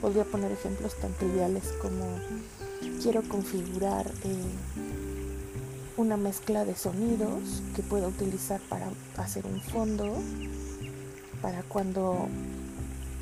Podría 0.02 0.26
poner 0.26 0.52
ejemplos 0.52 0.96
tan 1.00 1.14
triviales 1.14 1.74
como 1.82 2.06
quiero 3.02 3.24
configurar 3.24 4.08
eh, 4.24 4.36
una 5.98 6.18
mezcla 6.18 6.66
de 6.66 6.76
sonidos 6.76 7.62
que 7.76 7.82
pueda 7.82 8.08
utilizar 8.08 8.60
para 8.62 8.90
hacer 9.18 9.46
un 9.46 9.62
fondo, 9.62 10.18
para 11.42 11.64
cuando 11.64 12.28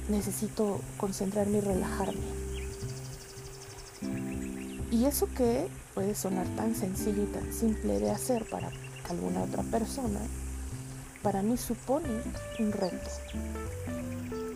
necesito 0.09 0.81
concentrarme 0.97 1.59
y 1.59 1.61
relajarme. 1.61 2.43
Y 4.91 5.05
eso 5.05 5.27
que 5.35 5.67
puede 5.93 6.15
sonar 6.15 6.47
tan 6.55 6.75
sencillo 6.75 7.23
y 7.23 7.27
tan 7.27 7.53
simple 7.53 7.99
de 7.99 8.11
hacer 8.11 8.45
para 8.45 8.69
alguna 9.09 9.43
otra 9.43 9.63
persona, 9.63 10.19
para 11.21 11.41
mí 11.41 11.57
supone 11.57 12.09
un 12.59 12.71
reto. 12.71 13.09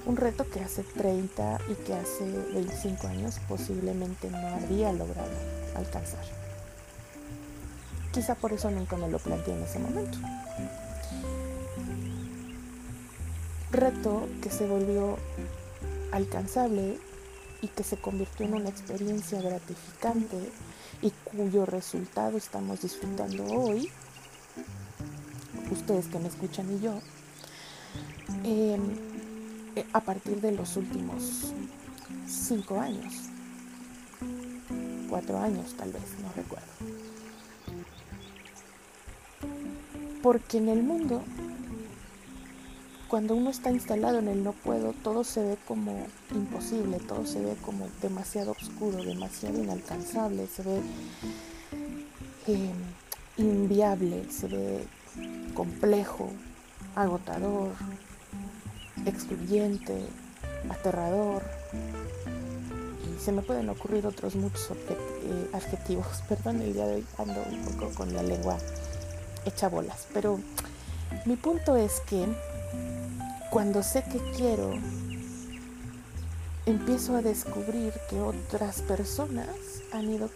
Un 0.06 0.16
reto 0.16 0.50
que 0.50 0.62
hace 0.62 0.84
30 0.84 1.60
y 1.70 1.76
que 1.76 1.94
hace 1.94 2.24
25 2.54 3.08
años 3.08 3.40
posiblemente 3.48 4.30
no 4.30 4.48
habría 4.48 4.94
logrado 4.94 5.32
alcanzar. 5.76 6.24
Quizá 8.14 8.36
por 8.36 8.54
eso 8.54 8.72
nunca 8.72 8.96
me 8.98 9.10
lo 9.10 9.20
planteé 9.20 9.54
en 9.54 9.64
ese 9.64 9.80
momento. 9.80 10.18
reto 13.72 14.28
que 14.42 14.50
se 14.50 14.66
volvió 14.66 15.18
alcanzable 16.12 16.98
y 17.62 17.68
que 17.68 17.84
se 17.84 17.98
convirtió 17.98 18.46
en 18.46 18.54
una 18.54 18.70
experiencia 18.70 19.42
gratificante 19.42 20.38
y 21.02 21.12
cuyo 21.24 21.66
resultado 21.66 22.38
estamos 22.38 22.82
disfrutando 22.82 23.46
hoy, 23.46 23.92
ustedes 25.72 26.08
que 26.08 26.20
me 26.20 26.28
escuchan 26.28 26.72
y 26.76 26.80
yo, 26.80 27.00
em, 28.44 28.82
eh, 29.76 29.86
a 29.94 30.02
partir 30.02 30.42
de 30.42 30.52
los 30.52 30.76
últimos 30.78 31.54
cinco 32.28 32.80
años, 32.80 33.14
cuatro 35.10 35.40
años 35.40 35.74
tal 35.78 35.92
vez, 35.92 36.04
no 36.22 36.32
recuerdo. 36.36 36.68
Porque 40.22 40.58
en 40.58 40.70
el 40.70 40.84
mundo 40.84 41.24
cuando 43.08 43.36
uno 43.36 43.50
está 43.50 43.72
instalado 43.72 44.20
en 44.20 44.28
el 44.28 44.44
no 44.44 44.52
puedo, 44.52 44.92
todo 44.92 45.24
se 45.24 45.42
ve 45.42 45.58
como 45.66 46.08
imposible, 46.32 47.00
todo 47.00 47.26
se 47.26 47.40
ve 47.40 47.56
como 47.64 47.88
demasiado 48.02 48.52
oscuro, 48.52 49.02
demasiado 49.04 49.64
inalcanzable, 49.64 50.48
se 50.48 50.64
ve 50.64 50.82
em, 52.48 52.74
inviable, 53.38 54.30
se 54.30 54.48
ve 54.48 54.84
complejo, 55.58 56.30
agotador, 56.96 57.72
excluyente, 59.08 59.98
aterrador. 60.70 61.42
Y 63.04 63.20
se 63.20 63.32
me 63.32 63.42
pueden 63.42 63.68
ocurrir 63.70 64.06
otros 64.06 64.36
muchos 64.36 64.70
eh, 64.70 65.50
adjetivos. 65.54 66.06
Perdón, 66.30 66.62
el 66.62 66.74
día 66.74 66.86
de 66.86 66.96
hoy 66.98 67.06
ando 67.18 67.44
un 67.50 67.66
poco 67.66 67.92
con 67.96 68.14
la 68.14 68.22
lengua 68.22 68.56
hecha 69.46 69.68
bolas. 69.68 70.08
Pero 70.14 70.40
mi 71.26 71.36
punto 71.36 71.76
es 71.76 72.02
que 72.02 72.24
cuando 73.50 73.82
sé 73.82 74.04
que 74.04 74.20
quiero, 74.38 74.74
empiezo 76.68 77.16
a 77.16 77.24
descubrir 77.24 77.94
que 78.12 78.20
otras 78.20 78.84
personas 78.84 79.48
han 79.92 80.08
ido 80.08 80.30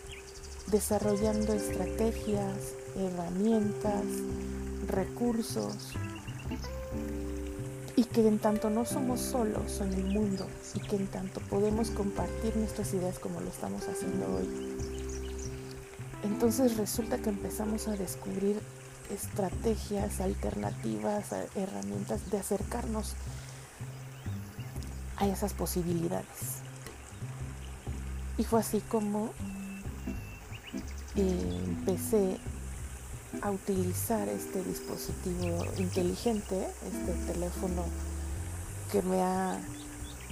desarrollando 0.71 1.53
estrategias, 1.53 2.73
herramientas, 2.95 4.05
recursos 4.91 5.93
y 7.95 8.03
que 8.05 8.27
en 8.27 8.39
tanto 8.39 8.69
no 8.69 8.85
somos 8.85 9.19
solos 9.19 9.81
en 9.81 9.93
el 9.93 10.05
mundo 10.05 10.47
y 10.75 10.79
que 10.79 10.95
en 10.95 11.07
tanto 11.07 11.41
podemos 11.41 11.89
compartir 11.91 12.55
nuestras 12.57 12.93
ideas 12.93 13.19
como 13.19 13.41
lo 13.41 13.47
estamos 13.49 13.87
haciendo 13.87 14.35
hoy, 14.35 14.77
entonces 16.23 16.77
resulta 16.77 17.17
que 17.17 17.29
empezamos 17.29 17.87
a 17.87 17.95
descubrir 17.95 18.59
estrategias, 19.11 20.21
alternativas, 20.21 21.25
herramientas 21.55 22.29
de 22.31 22.37
acercarnos 22.37 23.13
a 25.17 25.27
esas 25.27 25.53
posibilidades. 25.53 26.61
Y 28.37 28.43
fue 28.43 28.59
así 28.59 28.81
como 28.81 29.31
eh, 31.15 31.61
empecé 31.65 32.37
a 33.41 33.51
utilizar 33.51 34.27
este 34.27 34.63
dispositivo 34.63 35.65
inteligente, 35.77 36.67
este 36.85 37.33
teléfono 37.33 37.85
que 38.91 39.01
me 39.01 39.21
ha 39.21 39.59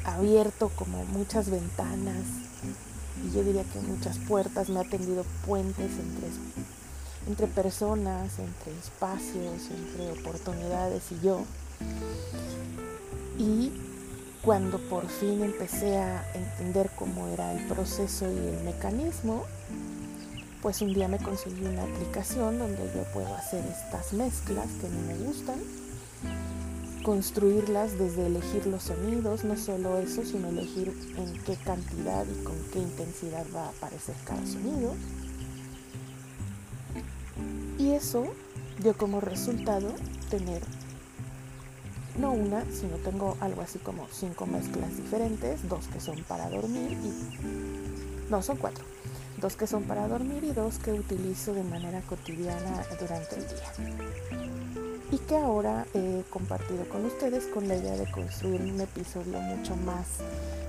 abierto 0.03 0.69
como 0.75 1.05
muchas 1.05 1.49
ventanas 1.49 2.23
y 3.25 3.35
yo 3.35 3.43
diría 3.43 3.63
que 3.63 3.79
muchas 3.79 4.17
puertas, 4.17 4.69
me 4.69 4.79
ha 4.79 4.83
tendido 4.83 5.25
puentes 5.45 5.91
entre 5.91 6.29
entre 7.27 7.47
personas, 7.47 8.39
entre 8.39 8.77
espacios, 8.79 9.69
entre 9.69 10.19
oportunidades 10.19 11.03
y 11.11 11.25
yo. 11.25 11.43
Y 13.37 13.71
cuando 14.41 14.79
por 14.89 15.07
fin 15.07 15.43
empecé 15.43 15.97
a 15.97 16.25
entender 16.33 16.89
cómo 16.95 17.27
era 17.27 17.53
el 17.53 17.67
proceso 17.67 18.25
y 18.25 18.37
el 18.37 18.63
mecanismo, 18.63 19.45
pues 20.61 20.81
un 20.81 20.93
día 20.93 21.07
me 21.07 21.19
conseguí 21.19 21.65
una 21.65 21.83
aplicación 21.83 22.59
donde 22.59 22.83
yo 22.93 23.03
puedo 23.13 23.33
hacer 23.35 23.63
estas 23.65 24.13
mezclas 24.13 24.67
que 24.79 24.87
a 24.87 24.89
mí 24.89 25.07
me 25.07 25.25
gustan, 25.25 25.59
construirlas 27.03 27.97
desde 27.97 28.27
elegir 28.27 28.67
los 28.67 28.83
sonidos, 28.83 29.45
no 29.45 29.55
solo 29.55 29.97
eso, 29.97 30.25
sino 30.25 30.49
elegir 30.49 30.93
en 31.17 31.41
qué 31.43 31.55
cantidad 31.55 32.25
y 32.25 32.43
con 32.43 32.57
qué 32.73 32.79
intensidad 32.79 33.45
va 33.55 33.65
a 33.65 33.69
aparecer 33.69 34.15
cada 34.25 34.45
sonido. 34.45 34.93
Y 37.77 37.91
eso 37.91 38.25
dio 38.83 38.97
como 38.97 39.21
resultado 39.21 39.93
tener 40.29 40.61
no 42.19 42.33
una, 42.33 42.65
sino 42.71 42.97
tengo 42.97 43.37
algo 43.39 43.61
así 43.61 43.79
como 43.79 44.05
cinco 44.11 44.45
mezclas 44.45 44.97
diferentes, 44.97 45.67
dos 45.69 45.87
que 45.87 46.01
son 46.01 46.21
para 46.23 46.49
dormir 46.49 46.91
y... 46.91 48.29
No, 48.29 48.43
son 48.43 48.57
cuatro. 48.57 48.88
Dos 49.41 49.55
que 49.55 49.67
son 49.67 49.83
para 49.83 50.07
dormir 50.07 50.43
y 50.43 50.51
dos 50.51 50.79
que 50.79 50.91
utilizo 50.91 51.53
de 51.53 51.63
manera 51.63 52.01
cotidiana 52.01 52.83
durante 52.99 53.35
el 53.35 53.47
día. 53.47 53.71
Y 55.11 55.17
que 55.17 55.37
ahora 55.37 55.85
he 55.93 56.23
compartido 56.29 56.87
con 56.89 57.05
ustedes 57.05 57.45
con 57.45 57.67
la 57.67 57.75
idea 57.75 57.95
de 57.95 58.11
construir 58.11 58.61
un 58.61 58.81
episodio 58.81 59.39
mucho 59.39 59.77
más 59.77 60.07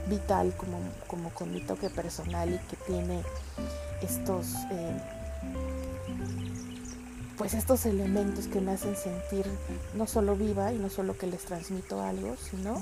vital, 0.08 0.54
como, 0.56 0.78
como 1.08 1.30
con 1.30 1.52
mi 1.52 1.60
toque 1.62 1.90
personal 1.90 2.48
y 2.54 2.58
que 2.68 2.76
tiene 2.86 3.22
estos... 4.02 4.54
Eh, 4.70 5.00
pues 7.36 7.54
estos 7.54 7.86
elementos 7.86 8.48
que 8.48 8.60
me 8.60 8.72
hacen 8.72 8.94
sentir 8.96 9.46
no 9.94 10.06
solo 10.06 10.36
viva 10.36 10.72
y 10.74 10.78
no 10.78 10.90
solo 10.90 11.16
que 11.16 11.26
les 11.26 11.42
transmito 11.46 12.02
algo, 12.02 12.36
sino 12.36 12.80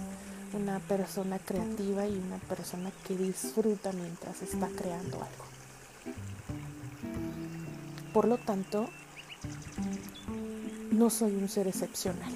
una 0.52 0.80
persona 0.80 1.38
creativa 1.38 2.07
y 2.07 2.16
una 2.16 2.38
persona 2.38 2.90
que 3.07 3.16
disfruta 3.16 3.92
mientras 3.92 4.42
está 4.42 4.68
creando 4.76 5.16
algo. 5.18 5.58
Por 8.19 8.27
lo 8.27 8.37
tanto, 8.37 8.89
no 10.91 11.09
soy 11.09 11.37
un 11.37 11.49
ser 11.49 11.69
excepcional 11.69 12.33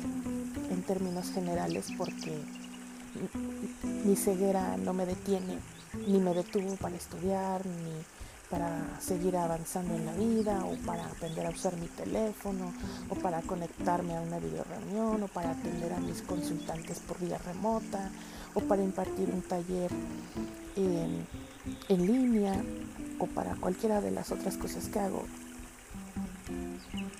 en 0.71 0.81
términos 0.85 1.33
generales 1.33 1.89
porque 1.99 2.39
mi 4.05 4.15
ceguera 4.15 4.77
no 4.77 4.93
me 4.93 5.07
detiene, 5.07 5.59
ni 6.07 6.21
me 6.21 6.35
detuvo 6.35 6.77
para 6.77 6.95
estudiar, 6.95 7.67
ni 7.67 8.01
para 8.49 9.01
seguir 9.01 9.37
avanzando 9.37 9.97
en 9.97 10.07
la 10.07 10.13
vida 10.13 10.65
o 10.65 10.77
para 10.87 11.05
aprender 11.05 11.47
a 11.47 11.51
usar 11.51 11.77
mi 11.77 11.89
teléfono 11.89 12.73
o 13.09 13.17
para 13.17 13.43
conectarme 13.43 14.17
a 14.17 14.21
una 14.21 14.39
videoreunión 14.39 15.25
o 15.25 15.27
para 15.27 15.51
atender 15.51 15.93
a 15.95 15.99
mis 15.99 16.23
consultantes 16.23 17.01
por 17.01 17.19
vía 17.19 17.39
remota 17.39 18.09
o 18.55 18.61
para 18.61 18.85
impartir 18.85 19.31
un 19.31 19.43
taller 19.43 19.91
en, 20.77 21.27
en 21.89 22.07
línea 22.07 22.55
o 23.19 23.27
para 23.27 23.57
cualquiera 23.57 24.01
de 24.01 24.13
las 24.13 24.31
otras 24.31 24.57
cosas 24.57 24.89
que 24.89 25.01
hago. 25.01 25.25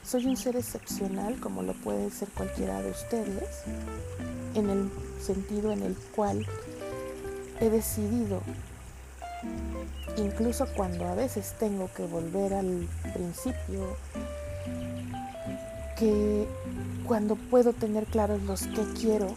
Soy 0.05 0.27
un 0.27 0.37
ser 0.37 0.57
excepcional 0.57 1.39
como 1.41 1.63
lo 1.63 1.75
puede 1.75 2.11
ser 2.11 2.29
cualquiera 2.29 2.83
de 2.83 2.91
ustedes 2.91 3.63
en 4.55 4.69
el 4.69 4.91
sentido 5.21 5.73
en 5.73 5.83
el 5.83 5.97
cual 6.15 6.47
he 7.61 7.71
decidido 7.71 8.43
incluso 10.17 10.67
cuando 10.75 11.07
a 11.07 11.15
veces 11.15 11.55
tengo 11.59 11.91
que 11.95 12.05
volver 12.05 12.55
al 12.55 12.89
principio, 13.13 13.97
que 15.99 16.47
cuando 17.07 17.37
puedo 17.37 17.73
tener 17.73 18.05
claros 18.07 18.43
los 18.43 18.63
que 18.63 18.85
quiero, 19.01 19.35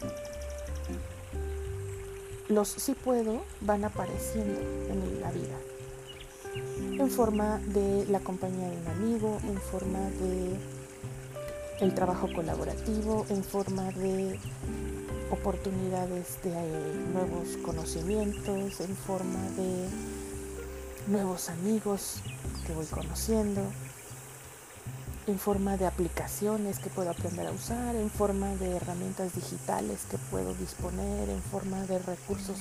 los 2.47 2.69
sí 2.69 2.93
puedo 2.93 3.43
van 3.61 3.85
apareciendo 3.85 4.59
en 4.89 5.21
la 5.21 5.31
vida, 5.31 5.57
en 6.97 7.09
forma 7.09 7.59
de 7.59 8.05
la 8.09 8.19
compañía 8.19 8.69
de 8.69 8.77
un 8.77 8.87
amigo, 8.87 9.37
en 9.43 9.57
forma 9.59 9.99
de 9.99 10.55
el 11.81 11.93
trabajo 11.93 12.29
colaborativo, 12.33 13.25
en 13.29 13.43
forma 13.43 13.91
de 13.91 14.39
oportunidades 15.29 16.41
de 16.41 16.51
eh, 16.51 17.05
nuevos 17.13 17.57
conocimientos, 17.65 18.79
en 18.79 18.95
forma 18.95 19.41
de 19.57 19.89
nuevos 21.07 21.49
amigos 21.49 22.21
que 22.65 22.73
voy 22.73 22.85
conociendo, 22.85 23.61
en 25.27 25.37
forma 25.37 25.75
de 25.75 25.87
aplicaciones 25.87 26.79
que 26.79 26.89
puedo 26.89 27.09
aprender 27.09 27.47
a 27.47 27.51
usar, 27.51 27.95
en 27.95 28.09
forma 28.09 28.55
de 28.55 28.77
herramientas 28.77 29.35
digitales 29.35 30.05
que 30.09 30.17
puedo 30.17 30.53
disponer, 30.53 31.29
en 31.29 31.41
forma 31.41 31.81
de 31.87 31.99
recursos 31.99 32.57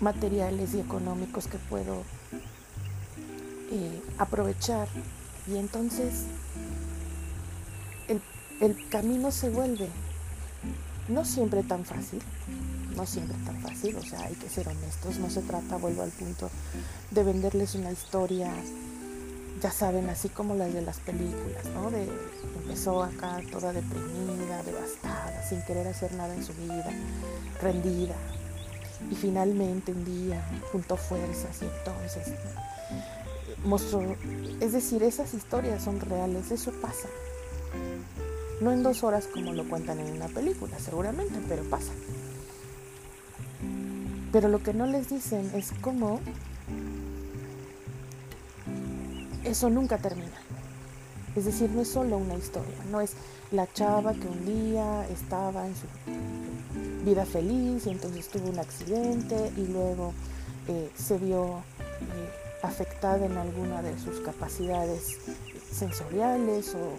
materiales 0.00 0.74
y 0.74 0.80
económicos 0.80 1.48
que 1.48 1.58
puedo 1.58 2.04
aprovechar. 4.18 4.88
Y 5.46 5.56
entonces 5.56 6.24
el 8.60 8.88
camino 8.88 9.32
se 9.32 9.50
vuelve 9.50 9.88
no 11.08 11.24
siempre 11.24 11.62
tan 11.64 11.84
fácil, 11.84 12.22
no 12.96 13.06
siempre 13.06 13.36
tan 13.44 13.60
fácil, 13.60 13.96
o 13.96 14.02
sea, 14.02 14.20
hay 14.20 14.34
que 14.34 14.48
ser 14.48 14.68
honestos, 14.68 15.18
no 15.18 15.30
se 15.30 15.42
trata, 15.42 15.76
vuelvo 15.76 16.02
al 16.02 16.10
punto, 16.10 16.48
de 17.10 17.24
venderles 17.24 17.74
una 17.74 17.90
historia, 17.90 18.52
ya 19.60 19.72
saben, 19.72 20.08
así 20.08 20.28
como 20.28 20.54
las 20.54 20.72
de 20.72 20.82
las 20.82 20.98
películas, 21.00 21.64
¿no? 21.74 21.90
De 21.90 22.08
empezó 22.62 23.02
acá 23.02 23.40
toda 23.50 23.72
deprimida, 23.72 24.62
devastada, 24.62 25.42
sin 25.48 25.60
querer 25.62 25.88
hacer 25.88 26.12
nada 26.14 26.34
en 26.34 26.44
su 26.44 26.52
vida, 26.54 26.90
rendida, 27.60 28.14
y 29.10 29.14
finalmente 29.16 29.92
un 29.92 30.04
día 30.04 30.40
juntó 30.70 30.96
fuerzas 30.96 31.60
y 31.60 31.64
entonces 31.64 32.32
es 34.60 34.72
decir, 34.72 35.02
esas 35.02 35.34
historias 35.34 35.84
son 35.84 36.00
reales, 36.00 36.50
eso 36.50 36.72
pasa. 36.72 37.08
No 38.60 38.72
en 38.72 38.82
dos 38.82 39.04
horas 39.04 39.28
como 39.28 39.52
lo 39.52 39.68
cuentan 39.68 40.00
en 40.00 40.12
una 40.12 40.28
película, 40.28 40.78
seguramente, 40.78 41.34
pero 41.48 41.62
pasa. 41.64 41.92
Pero 44.32 44.48
lo 44.48 44.62
que 44.62 44.74
no 44.74 44.86
les 44.86 45.10
dicen 45.10 45.50
es 45.54 45.72
cómo 45.80 46.20
eso 49.44 49.70
nunca 49.70 49.98
termina. 49.98 50.42
Es 51.36 51.44
decir, 51.44 51.70
no 51.70 51.82
es 51.82 51.88
solo 51.88 52.18
una 52.18 52.34
historia, 52.34 52.76
no 52.90 53.00
es 53.00 53.14
la 53.52 53.70
chava 53.72 54.12
que 54.12 54.26
un 54.26 54.44
día 54.44 55.06
estaba 55.08 55.66
en 55.66 55.74
su 55.74 55.86
vida 57.04 57.24
feliz 57.24 57.86
y 57.86 57.90
entonces 57.90 58.28
tuvo 58.28 58.48
un 58.48 58.58
accidente 58.58 59.52
y 59.56 59.66
luego 59.66 60.12
eh, 60.68 60.90
se 60.94 61.18
vio 61.18 61.62
eh, 62.00 62.41
afectada 62.62 63.26
en 63.26 63.36
alguna 63.36 63.82
de 63.82 63.98
sus 63.98 64.20
capacidades 64.20 65.18
sensoriales 65.72 66.74
o 66.74 66.96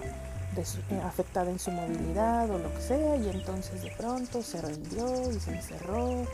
eh, 0.56 1.02
afectada 1.04 1.50
en 1.50 1.58
su 1.58 1.72
movilidad 1.72 2.50
o 2.52 2.60
lo 2.60 2.72
que 2.76 2.82
sea 2.82 3.16
y 3.16 3.30
entonces 3.30 3.82
de 3.82 3.92
pronto 3.92 4.44
se 4.44 4.62
rindió 4.62 5.32
y 5.32 5.40
se 5.40 5.52
encerró 5.52 6.28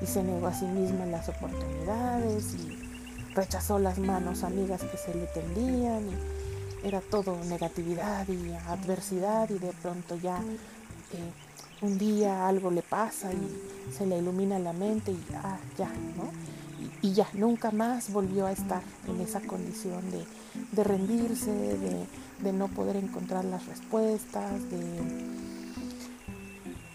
y 0.00 0.06
se 0.06 0.22
negó 0.22 0.46
a 0.46 0.54
sí 0.54 0.66
misma 0.66 1.06
las 1.06 1.28
oportunidades 1.28 2.54
y 2.54 3.34
rechazó 3.34 3.78
las 3.78 3.98
manos 3.98 4.44
amigas 4.44 4.82
que 4.82 4.96
se 4.96 5.14
le 5.14 5.26
tendían 5.26 6.08
y 6.08 6.86
era 6.86 7.00
todo 7.00 7.36
negatividad 7.44 8.28
y 8.28 8.52
adversidad 8.68 9.50
y 9.50 9.58
de 9.58 9.72
pronto 9.82 10.16
ya 10.16 10.38
eh, 10.38 11.32
un 11.82 11.98
día 11.98 12.46
algo 12.46 12.70
le 12.70 12.82
pasa 12.82 13.32
y 13.32 13.92
se 13.92 14.06
le 14.06 14.18
ilumina 14.18 14.58
la 14.58 14.72
mente 14.72 15.10
y 15.10 15.24
ah, 15.34 15.58
ya, 15.76 15.88
¿no? 16.16 16.30
Y 17.02 17.12
ya, 17.12 17.28
nunca 17.34 17.70
más 17.70 18.12
volvió 18.12 18.46
a 18.46 18.52
estar 18.52 18.82
en 19.08 19.20
esa 19.20 19.40
condición 19.40 20.02
de, 20.10 20.84
rendirse, 20.84 21.50
de, 21.50 22.52
no 22.52 22.68
poder 22.68 22.96
encontrar 22.96 23.44
las 23.44 23.66
respuestas, 23.66 24.70
de 24.70 24.80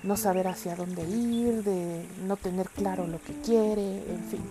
no 0.04 0.18
saber 0.18 0.48
hacia 0.48 0.76
dónde 0.76 1.04
ir, 1.04 1.64
de 1.64 2.06
no 2.26 2.38
tener 2.38 2.70
claro 2.70 3.08
lo 3.08 3.22
que 3.22 3.34
quiere, 3.42 3.98
en 4.12 4.24
fin. 4.30 4.42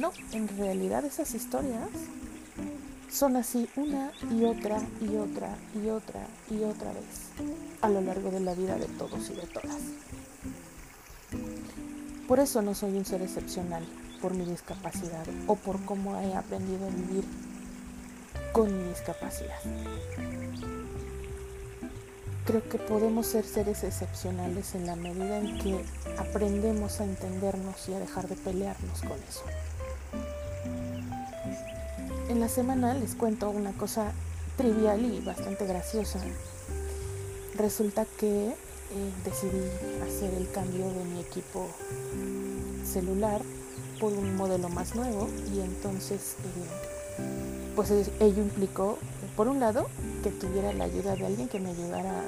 No, 0.00 0.12
en 0.32 0.48
realidad 0.56 1.04
esas 1.04 1.34
historias 1.34 1.88
son 3.10 3.36
así 3.36 3.68
una 3.76 4.10
y 4.30 4.44
otra 4.44 4.80
y 5.00 5.16
otra 5.16 5.54
y 5.74 5.88
otra 5.88 6.26
y 6.50 6.62
otra 6.62 6.92
vez 6.92 7.30
a 7.82 7.88
lo 7.90 8.00
largo 8.00 8.30
de 8.30 8.40
la 8.40 8.54
vida 8.54 8.76
de 8.76 8.86
todos 8.86 9.28
y 9.28 9.34
de 9.34 9.46
todas. 9.46 9.78
Por 12.26 12.40
eso 12.40 12.62
no 12.62 12.74
soy 12.74 12.96
un 12.96 13.04
ser 13.04 13.20
excepcional, 13.20 13.84
por 14.22 14.34
mi 14.34 14.44
discapacidad 14.44 15.26
o 15.48 15.56
por 15.56 15.84
cómo 15.84 16.18
he 16.20 16.34
aprendido 16.34 16.86
a 16.86 16.90
vivir 16.90 17.24
con 18.52 18.78
mi 18.78 18.88
discapacidad. 18.88 19.58
Creo 22.46 22.68
que 22.68 22.78
podemos 22.78 23.26
ser 23.26 23.44
seres 23.44 23.82
excepcionales 23.82 24.74
en 24.74 24.86
la 24.86 24.94
medida 24.94 25.38
en 25.38 25.58
que 25.58 25.84
aprendemos 26.18 27.00
a 27.00 27.04
entendernos 27.04 27.88
y 27.88 27.94
a 27.94 27.98
dejar 27.98 28.28
de 28.28 28.36
pelearnos 28.36 29.00
con 29.00 29.18
eso. 29.28 29.42
En 32.28 32.40
la 32.40 32.48
semana 32.48 32.94
les 32.94 33.14
cuento 33.14 33.50
una 33.50 33.72
cosa 33.72 34.12
trivial 34.56 35.04
y 35.04 35.20
bastante 35.20 35.66
graciosa. 35.66 36.20
Resulta 37.56 38.06
que 38.18 38.48
eh, 38.48 38.54
decidí 39.24 39.62
hacer 40.06 40.34
el 40.34 40.50
cambio 40.50 40.88
de 40.90 41.04
mi 41.04 41.20
equipo 41.20 41.68
celular 42.84 43.40
por 44.02 44.12
un 44.14 44.34
modelo 44.34 44.68
más 44.68 44.96
nuevo 44.96 45.28
y 45.54 45.60
entonces 45.60 46.34
eh, 46.42 47.72
pues 47.76 47.88
ello 47.92 48.42
implicó 48.42 48.98
por 49.36 49.46
un 49.46 49.60
lado 49.60 49.88
que 50.24 50.30
tuviera 50.30 50.72
la 50.72 50.84
ayuda 50.84 51.14
de 51.14 51.24
alguien 51.24 51.48
que 51.48 51.60
me 51.60 51.70
ayudara, 51.70 52.24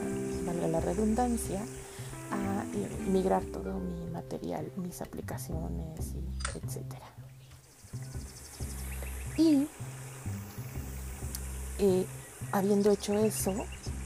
valga 0.47 0.69
la 0.69 0.79
redundancia, 0.79 1.61
a 2.31 2.65
migrar 3.11 3.43
todo 3.43 3.81
mi 3.81 4.07
material, 4.13 4.71
mis 4.77 5.03
aplicaciones, 5.03 6.13
y 6.15 6.59
etcétera. 6.65 7.07
Y 9.37 9.67
eh, 11.81 12.07
habiendo 12.53 12.93
hecho 12.93 13.15
eso, 13.15 13.53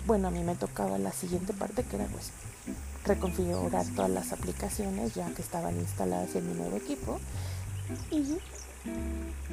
bueno, 0.07 0.28
a 0.28 0.31
mí 0.31 0.42
me 0.42 0.54
tocaba 0.54 0.96
la 0.96 1.12
siguiente 1.12 1.52
parte 1.52 1.85
que 1.85 1.96
era 1.96 2.07
pues 2.07 2.33
reconfigurar 3.04 3.87
todas 3.94 4.11
las 4.11 4.33
aplicaciones 4.33 5.14
ya 5.14 5.28
que 5.35 5.42
estaban 5.42 5.76
instaladas 5.78 6.35
en 6.35 6.48
mi 6.48 6.54
nuevo 6.54 6.78
equipo. 6.78 7.20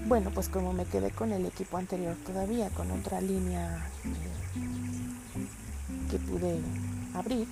Bueno, 0.07 0.31
pues 0.33 0.49
como 0.49 0.73
me 0.73 0.85
quedé 0.85 1.11
con 1.11 1.31
el 1.31 1.45
equipo 1.45 1.77
anterior 1.77 2.15
todavía, 2.25 2.69
con 2.69 2.91
otra 2.91 3.21
línea 3.21 3.89
eh, 4.05 6.11
que 6.11 6.19
pude 6.19 6.59
abrir, 7.13 7.47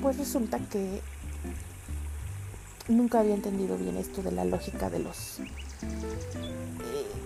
pues 0.00 0.16
resulta 0.16 0.58
que 0.58 1.02
nunca 2.88 3.20
había 3.20 3.34
entendido 3.34 3.76
bien 3.76 3.96
esto 3.96 4.22
de 4.22 4.32
la 4.32 4.44
lógica 4.44 4.90
de 4.90 5.00
los 5.00 5.40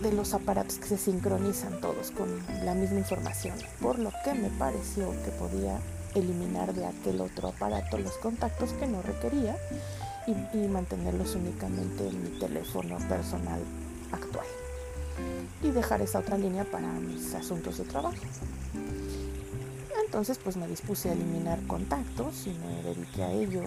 de 0.03 0.13
los 0.13 0.33
aparatos 0.33 0.79
que 0.79 0.87
se 0.87 0.99
sincronizan 0.99 1.81
todos 1.81 2.13
con 2.13 2.29
la 2.65 2.75
misma 2.75 3.01
información, 3.01 3.57
por 3.81 3.99
lo 3.99 4.13
que 4.25 4.33
me 4.35 4.49
pareció 4.51 5.11
que 5.25 5.33
podía 5.33 5.81
eliminar 6.15 6.73
de 6.73 6.87
aquel 6.87 7.21
otro 7.21 7.49
aparato 7.49 7.99
los 7.99 8.17
contactos 8.19 8.73
que 8.75 8.87
no 8.87 9.03
requería 9.03 9.57
y, 10.29 10.69
mantenerlos 10.69 11.35
únicamente 11.35 12.07
en 12.07 12.23
mi 12.23 12.39
teléfono 12.39 12.99
personal 13.09 13.61
actual. 14.13 14.47
Y 15.63 15.71
dejar 15.71 16.03
esa 16.03 16.21
otra 16.21 16.37
línea 16.37 16.65
para 16.65 16.89
mis 16.93 17.35
asuntos 17.35 17.79
de 17.79 17.85
trabajo. 17.85 18.17
Entonces 20.05 20.39
pues 20.39 20.57
me 20.57 20.67
dispuse 20.67 21.11
a 21.11 21.13
eliminar 21.13 21.61
contactos 21.67 22.47
y 22.47 22.51
me 22.51 22.83
dediqué 22.83 23.23
a 23.23 23.33
ello. 23.33 23.63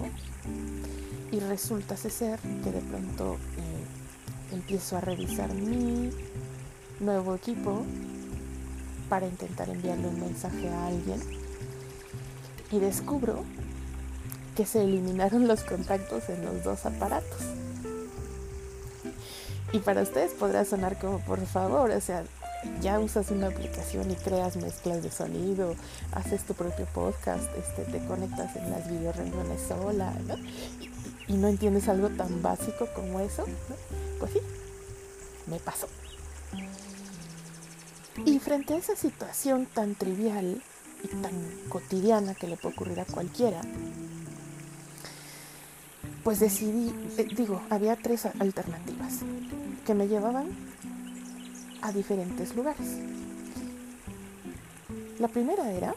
Y 1.32 1.39
resulta 1.39 1.97
ser 1.97 2.39
que 2.63 2.71
de 2.71 2.82
pronto 2.82 3.36
eh, 3.58 4.54
empiezo 4.54 4.97
a 4.97 5.02
revisar 5.02 5.54
mi 5.54 6.12
nuevo 7.00 7.36
equipo 7.36 7.84
para 9.10 9.28
intentar 9.28 9.69
enviarle 9.69 10.08
un 10.08 10.19
mensaje 10.19 10.69
a 10.69 10.88
alguien. 10.88 11.19
Y 12.71 12.80
descubro 12.80 13.43
que 14.55 14.65
se 14.65 14.83
eliminaron 14.83 15.47
los 15.47 15.63
contactos 15.63 16.29
en 16.29 16.45
los 16.45 16.63
dos 16.63 16.85
aparatos. 16.85 17.41
Y 19.73 19.79
para 19.79 20.01
ustedes 20.01 20.33
podrá 20.33 20.65
sonar 20.65 20.99
como 20.99 21.19
por 21.19 21.45
favor, 21.45 21.91
o 21.91 22.01
sea, 22.01 22.23
ya 22.81 22.99
usas 22.99 23.31
una 23.31 23.47
aplicación 23.47 24.11
y 24.11 24.15
creas 24.15 24.55
mezclas 24.57 25.01
de 25.01 25.11
sonido, 25.11 25.75
haces 26.11 26.43
tu 26.43 26.53
propio 26.53 26.85
podcast, 26.93 27.49
este, 27.55 27.85
te 27.85 28.05
conectas 28.05 28.55
en 28.55 28.69
las 28.69 28.89
videoreuniones 28.89 29.61
sola, 29.67 30.13
¿no? 30.27 30.35
Y, 31.27 31.33
no 31.35 31.47
entiendes 31.47 31.87
algo 31.87 32.09
tan 32.09 32.41
básico 32.41 32.87
como 32.93 33.21
eso, 33.21 33.45
Pues 34.19 34.33
sí, 34.33 34.39
me 35.47 35.59
pasó. 35.59 35.87
Y 38.25 38.39
frente 38.39 38.73
a 38.73 38.77
esa 38.77 38.95
situación 38.95 39.65
tan 39.65 39.95
trivial 39.95 40.61
y 41.03 41.07
tan 41.07 41.33
cotidiana 41.69 42.35
que 42.35 42.47
le 42.47 42.57
puede 42.57 42.75
ocurrir 42.75 42.99
a 42.99 43.05
cualquiera, 43.05 43.61
pues 46.23 46.39
decidí, 46.39 46.93
eh, 47.17 47.27
digo, 47.36 47.62
había 47.69 47.95
tres 47.95 48.25
alternativas 48.25 49.19
que 49.86 49.93
me 49.93 50.07
llevaban 50.07 50.47
a 51.81 51.91
diferentes 51.91 52.55
lugares. 52.55 52.97
La 55.19 55.27
primera 55.27 55.71
era, 55.71 55.95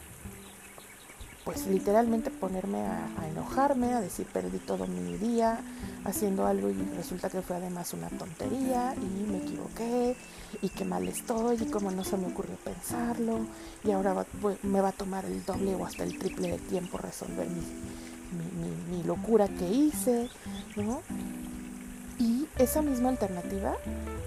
pues 1.43 1.67
literalmente 1.67 2.31
ponerme 2.31 2.79
a, 2.79 3.27
enojarme, 3.29 3.93
a 3.93 4.01
decir 4.01 4.25
perdí 4.25 4.57
todo 4.57 4.87
mi 4.87 5.15
día 5.17 5.59
haciendo 6.03 6.45
algo 6.47 6.69
y 6.69 6.75
resulta 6.95 7.29
que 7.29 7.41
fue 7.41 7.55
además 7.55 7.93
una 7.93 8.09
tontería 8.09 8.95
y 8.95 9.31
me 9.31 9.37
equivoqué 9.37 10.15
y 10.61 10.69
qué 10.69 10.85
mal 10.85 11.07
estoy 11.07 11.57
y 11.61 11.65
cómo 11.65 11.91
no 11.91 12.03
se 12.03 12.17
me 12.17 12.27
ocurrió 12.27 12.55
pensarlo 12.57 13.45
y 13.83 13.91
ahora 13.91 14.25
me 14.63 14.81
va 14.81 14.89
a 14.89 14.91
tomar 14.91 15.25
el 15.25 15.45
doble 15.45 15.75
o 15.75 15.85
hasta 15.85 16.03
el 16.03 16.17
triple 16.17 16.49
de 16.49 16.57
tiempo 16.57 16.97
resolver 16.97 17.47
mi, 18.55 19.03
locura 19.03 19.47
que 19.47 19.67
hice, 19.67 20.29
¿no? 20.75 21.01
Y 22.19 22.47
esa 22.57 22.81
misma 22.81 23.09
alternativa, 23.09 23.75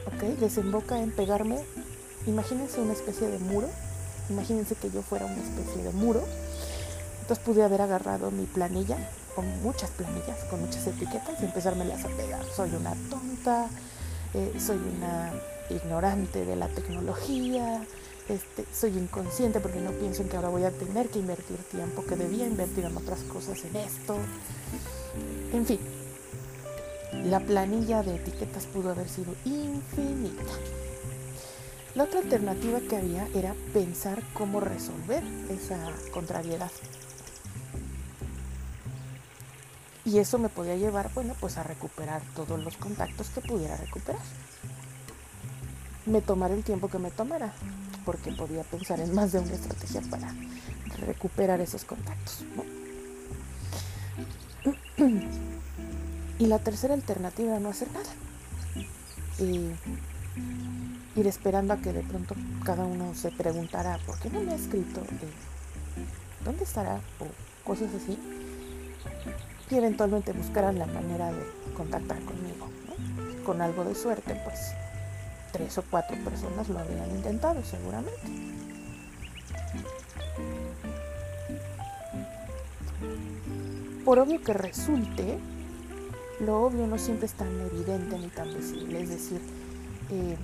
¿ok? 0.06 0.38
Desemboca 0.38 1.00
en 1.00 1.10
pegarme, 1.10 1.58
imagínense 2.26 2.80
una 2.80 2.92
especie 2.92 3.28
de 3.28 3.38
muro, 3.38 3.68
imagínense 4.30 4.74
que 4.74 4.90
yo 4.90 5.02
fuera 5.02 5.26
una 5.26 5.42
especie 5.42 5.82
de 5.82 5.92
muro, 5.92 6.22
entonces 7.22 7.44
pude 7.44 7.64
haber 7.64 7.82
agarrado 7.82 8.30
mi 8.30 8.44
planilla, 8.44 8.96
con 9.34 9.62
muchas 9.62 9.90
planillas, 9.90 10.44
con 10.50 10.60
muchas 10.60 10.86
etiquetas 10.86 11.40
y 11.40 11.44
empezármelas 11.44 12.04
a 12.04 12.08
pegar. 12.08 12.44
Soy 12.56 12.74
una 12.74 12.94
tonta, 13.08 13.68
eh, 14.34 14.52
soy 14.58 14.78
una 14.96 15.32
ignorante 15.70 16.44
de 16.44 16.56
la 16.56 16.68
tecnología, 16.68 17.82
este, 18.28 18.66
soy 18.74 18.98
inconsciente 18.98 19.58
porque 19.58 19.80
no 19.80 19.90
pienso 19.92 20.22
en 20.22 20.28
que 20.28 20.36
ahora 20.36 20.50
voy 20.50 20.64
a 20.64 20.70
tener 20.70 21.08
que 21.08 21.18
invertir 21.18 21.56
tiempo 21.70 22.04
que 22.04 22.16
debía 22.16 22.46
invertir 22.46 22.84
en 22.84 22.96
otras 22.96 23.20
cosas 23.20 23.64
en 23.64 23.76
esto. 23.76 24.16
En 25.52 25.64
fin, 25.64 25.80
la 27.24 27.40
planilla 27.40 28.02
de 28.02 28.16
etiquetas 28.16 28.66
pudo 28.66 28.90
haber 28.90 29.08
sido 29.08 29.34
infinita. 29.46 30.42
La 31.94 32.04
otra 32.04 32.20
alternativa 32.20 32.80
que 32.80 32.96
había 32.96 33.26
era 33.34 33.54
pensar 33.72 34.22
cómo 34.34 34.60
resolver 34.60 35.22
esa 35.50 35.78
contrariedad. 36.12 36.70
Y 40.04 40.18
eso 40.18 40.38
me 40.38 40.48
podía 40.48 40.76
llevar, 40.76 41.10
bueno, 41.14 41.34
pues 41.40 41.56
a 41.56 41.62
recuperar 41.62 42.22
todos 42.34 42.62
los 42.62 42.76
contactos 42.76 43.30
que 43.30 43.40
pudiera 43.40 43.76
recuperar. 43.76 44.22
Me 46.06 46.20
tomara 46.20 46.54
el 46.54 46.62
tiempo 46.62 46.88
que 46.88 46.98
me 46.98 47.10
tomara 47.10 47.52
porque 48.08 48.32
podía 48.32 48.62
pensar 48.62 49.00
en 49.00 49.14
más 49.14 49.32
de 49.32 49.38
una 49.38 49.52
estrategia 49.52 50.00
para 50.08 50.34
recuperar 51.06 51.60
esos 51.60 51.84
contactos. 51.84 52.42
Y 56.38 56.46
la 56.46 56.58
tercera 56.58 56.94
alternativa 56.94 57.50
era 57.50 57.60
no 57.60 57.68
hacer 57.68 57.88
nada. 57.92 58.08
Y 59.38 59.72
ir 61.20 61.26
esperando 61.26 61.74
a 61.74 61.76
que 61.76 61.92
de 61.92 62.00
pronto 62.00 62.34
cada 62.64 62.86
uno 62.86 63.14
se 63.14 63.30
preguntara, 63.30 63.98
¿por 64.06 64.18
qué 64.20 64.30
no 64.30 64.40
me 64.40 64.52
ha 64.52 64.56
escrito? 64.56 65.02
¿Dónde 66.46 66.64
estará? 66.64 67.02
O 67.20 67.26
cosas 67.62 67.90
así. 67.94 68.18
Y 69.70 69.74
eventualmente 69.74 70.32
buscaran 70.32 70.78
la 70.78 70.86
manera 70.86 71.30
de 71.30 71.42
contactar 71.76 72.16
conmigo. 72.20 72.70
Con 73.44 73.60
algo 73.60 73.84
de 73.84 73.94
suerte, 73.94 74.34
pues 74.46 74.72
tres 75.58 75.76
o 75.76 75.82
cuatro 75.82 76.16
personas 76.24 76.68
lo 76.68 76.78
habrían 76.78 77.10
intentado 77.10 77.62
seguramente. 77.64 78.14
Por 84.04 84.20
obvio 84.20 84.40
que 84.42 84.54
resulte, 84.54 85.38
lo 86.40 86.62
obvio 86.62 86.86
no 86.86 86.96
siempre 86.96 87.26
es 87.26 87.32
tan 87.32 87.48
evidente 87.60 88.18
ni 88.18 88.28
tan 88.28 88.54
visible. 88.54 89.02
Es 89.02 89.10
decir, 89.10 89.40
eh, 90.10 90.36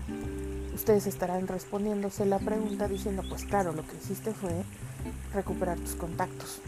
ustedes 0.74 1.06
estarán 1.06 1.46
respondiéndose 1.46 2.26
la 2.26 2.40
pregunta 2.40 2.88
diciendo, 2.88 3.22
pues 3.28 3.44
claro, 3.44 3.72
lo 3.72 3.86
que 3.86 3.96
hiciste 3.96 4.34
fue 4.34 4.50
recuperar 5.32 5.78
tus 5.78 5.94
contactos. 5.94 6.60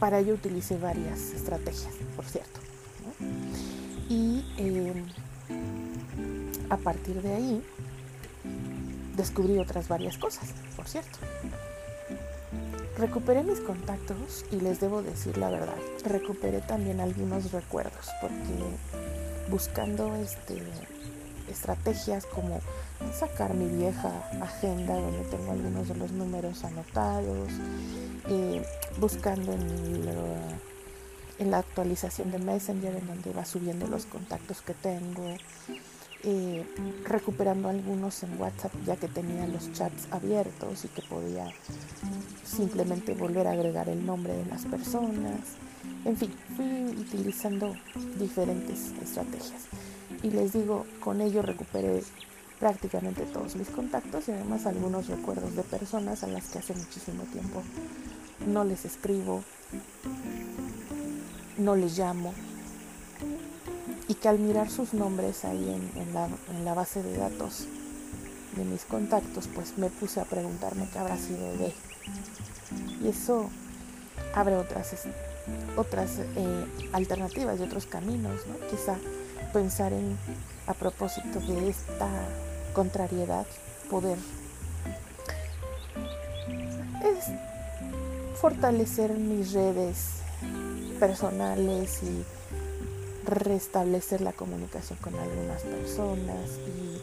Para 0.00 0.18
ello 0.18 0.34
utilicé 0.34 0.76
varias 0.76 1.32
estrategias, 1.32 1.94
por 2.16 2.24
cierto. 2.24 2.60
Y 4.08 4.44
eh, 4.58 5.04
a 6.70 6.76
partir 6.76 7.22
de 7.22 7.34
ahí 7.34 7.64
descubrí 9.16 9.58
otras 9.58 9.88
varias 9.88 10.16
cosas, 10.16 10.50
por 10.76 10.88
cierto. 10.88 11.18
Recuperé 12.96 13.44
mis 13.44 13.60
contactos 13.60 14.44
y 14.50 14.60
les 14.60 14.80
debo 14.80 15.02
decir 15.02 15.38
la 15.38 15.50
verdad, 15.50 15.76
recuperé 16.04 16.60
también 16.60 17.00
algunos 17.00 17.52
recuerdos 17.52 18.08
porque 18.20 18.40
buscando 19.50 20.16
este, 20.16 20.60
estrategias 21.48 22.26
como 22.26 22.60
sacar 23.16 23.54
mi 23.54 23.68
vieja 23.68 24.10
agenda 24.40 24.94
donde 24.94 25.24
tengo 25.30 25.52
algunos 25.52 25.88
de 25.88 25.94
los 25.94 26.10
números 26.10 26.64
anotados, 26.64 27.50
eh, 28.28 28.64
buscando 28.98 29.52
en, 29.52 30.08
en 31.38 31.50
la 31.50 31.58
actualización 31.58 32.32
de 32.32 32.38
Messenger 32.38 32.96
en 32.96 33.06
donde 33.06 33.32
va 33.32 33.44
subiendo 33.44 33.86
los 33.86 34.06
contactos 34.06 34.60
que 34.60 34.74
tengo, 34.74 35.36
recuperando 37.04 37.68
algunos 37.68 38.22
en 38.22 38.40
WhatsApp 38.40 38.72
ya 38.84 38.96
que 38.96 39.08
tenía 39.08 39.46
los 39.46 39.72
chats 39.72 40.08
abiertos 40.10 40.84
y 40.84 40.88
que 40.88 41.02
podía 41.02 41.46
simplemente 42.44 43.14
volver 43.14 43.46
a 43.46 43.52
agregar 43.52 43.88
el 43.88 44.04
nombre 44.04 44.34
de 44.34 44.46
las 44.46 44.64
personas. 44.64 45.40
En 46.04 46.16
fin, 46.16 46.32
fui 46.56 46.84
utilizando 47.00 47.74
diferentes 48.18 48.92
estrategias. 49.02 49.66
Y 50.22 50.30
les 50.30 50.52
digo, 50.52 50.86
con 51.00 51.20
ello 51.20 51.42
recuperé 51.42 52.02
prácticamente 52.58 53.22
todos 53.22 53.54
mis 53.54 53.68
contactos 53.68 54.28
y 54.28 54.32
además 54.32 54.66
algunos 54.66 55.06
recuerdos 55.06 55.54
de 55.54 55.62
personas 55.62 56.24
a 56.24 56.26
las 56.26 56.48
que 56.48 56.58
hace 56.58 56.74
muchísimo 56.74 57.22
tiempo 57.24 57.62
no 58.46 58.64
les 58.64 58.84
escribo, 58.84 59.42
no 61.56 61.76
les 61.76 61.98
llamo, 61.98 62.32
y 64.08 64.14
que 64.14 64.28
al 64.28 64.38
mirar 64.38 64.70
sus 64.70 64.94
nombres 64.94 65.44
ahí 65.44 65.68
en, 65.94 66.14
la, 66.14 66.28
en, 66.50 66.64
la, 66.64 66.74
base 66.74 67.02
de 67.02 67.16
datos 67.16 67.66
de 68.56 68.64
mis 68.64 68.84
contactos, 68.84 69.48
pues 69.54 69.76
me 69.76 69.90
puse 69.90 70.20
a 70.20 70.24
preguntarme 70.24 70.88
qué 70.92 70.98
habrá 70.98 71.16
sido 71.16 71.52
de. 71.58 71.72
Y 73.02 73.08
eso 73.08 73.50
abre 74.34 74.56
otras, 74.56 74.94
otras 75.76 76.18
eh, 76.18 76.64
alternativas 76.92 77.60
y 77.60 77.62
otros 77.62 77.86
caminos, 77.86 78.40
¿no? 78.46 78.66
Quizá 78.68 78.96
pensar 79.52 79.92
en, 79.92 80.16
a 80.66 80.74
propósito 80.74 81.40
de 81.40 81.68
esta 81.68 82.08
contrariedad, 82.72 83.46
poder 83.90 84.18
fortalecer 88.40 89.12
mis 89.14 89.52
redes 89.52 90.18
personales 91.00 92.02
y 92.04 92.24
restablecer 93.28 94.20
la 94.20 94.32
comunicación 94.32 94.98
con 95.00 95.14
algunas 95.14 95.62
personas 95.62 96.58
y 96.66 96.98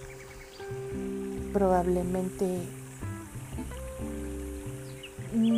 probablemente 1.53 2.61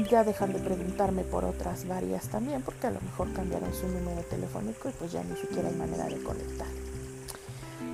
ya 0.10 0.24
dejar 0.24 0.52
de 0.54 0.60
preguntarme 0.60 1.24
por 1.24 1.46
otras 1.46 1.88
varias 1.88 2.30
también, 2.30 2.62
porque 2.62 2.88
a 2.88 2.92
lo 2.92 3.00
mejor 3.02 3.32
cambiaron 3.34 3.74
su 3.74 3.88
número 3.88 4.22
telefónico 4.24 4.90
y 4.90 4.92
pues 4.94 5.12
ya 5.12 5.24
ni 5.24 5.36
siquiera 5.38 5.70
hay 5.70 5.76
manera 5.76 6.06
de 6.06 6.22
conectar. 6.24 6.68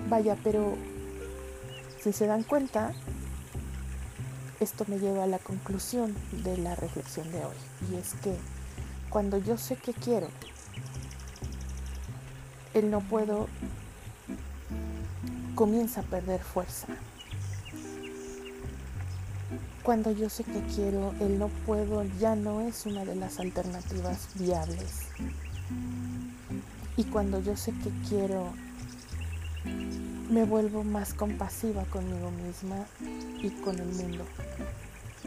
Vaya, 0.09 0.37
pero 0.43 0.75
si 2.01 2.13
se 2.13 2.25
dan 2.25 2.43
cuenta, 2.43 2.93
esto 4.59 4.85
me 4.87 4.99
lleva 4.99 5.23
a 5.23 5.27
la 5.27 5.39
conclusión 5.39 6.15
de 6.43 6.57
la 6.57 6.75
reflexión 6.75 7.29
de 7.31 7.39
hoy, 7.39 7.55
y 7.91 7.95
es 7.95 8.13
que 8.15 8.35
cuando 9.09 9.37
yo 9.37 9.57
sé 9.57 9.75
que 9.75 9.93
quiero 9.93 10.27
el 12.73 12.89
no 12.89 13.01
puedo 13.01 13.47
comienza 15.55 16.01
a 16.01 16.03
perder 16.03 16.41
fuerza. 16.41 16.87
Cuando 19.83 20.11
yo 20.11 20.29
sé 20.29 20.43
que 20.43 20.61
quiero, 20.73 21.13
el 21.19 21.37
no 21.37 21.49
puedo 21.65 22.03
ya 22.19 22.35
no 22.35 22.61
es 22.61 22.85
una 22.85 23.05
de 23.05 23.15
las 23.15 23.39
alternativas 23.39 24.29
viables. 24.35 25.07
Y 26.95 27.03
cuando 27.05 27.41
yo 27.41 27.55
sé 27.57 27.73
que 27.73 27.91
quiero, 28.07 28.53
me 30.29 30.45
vuelvo 30.45 30.83
más 30.83 31.13
compasiva 31.13 31.83
conmigo 31.85 32.31
misma 32.31 32.85
y 33.41 33.49
con 33.61 33.77
el 33.77 33.89
mundo. 33.89 34.25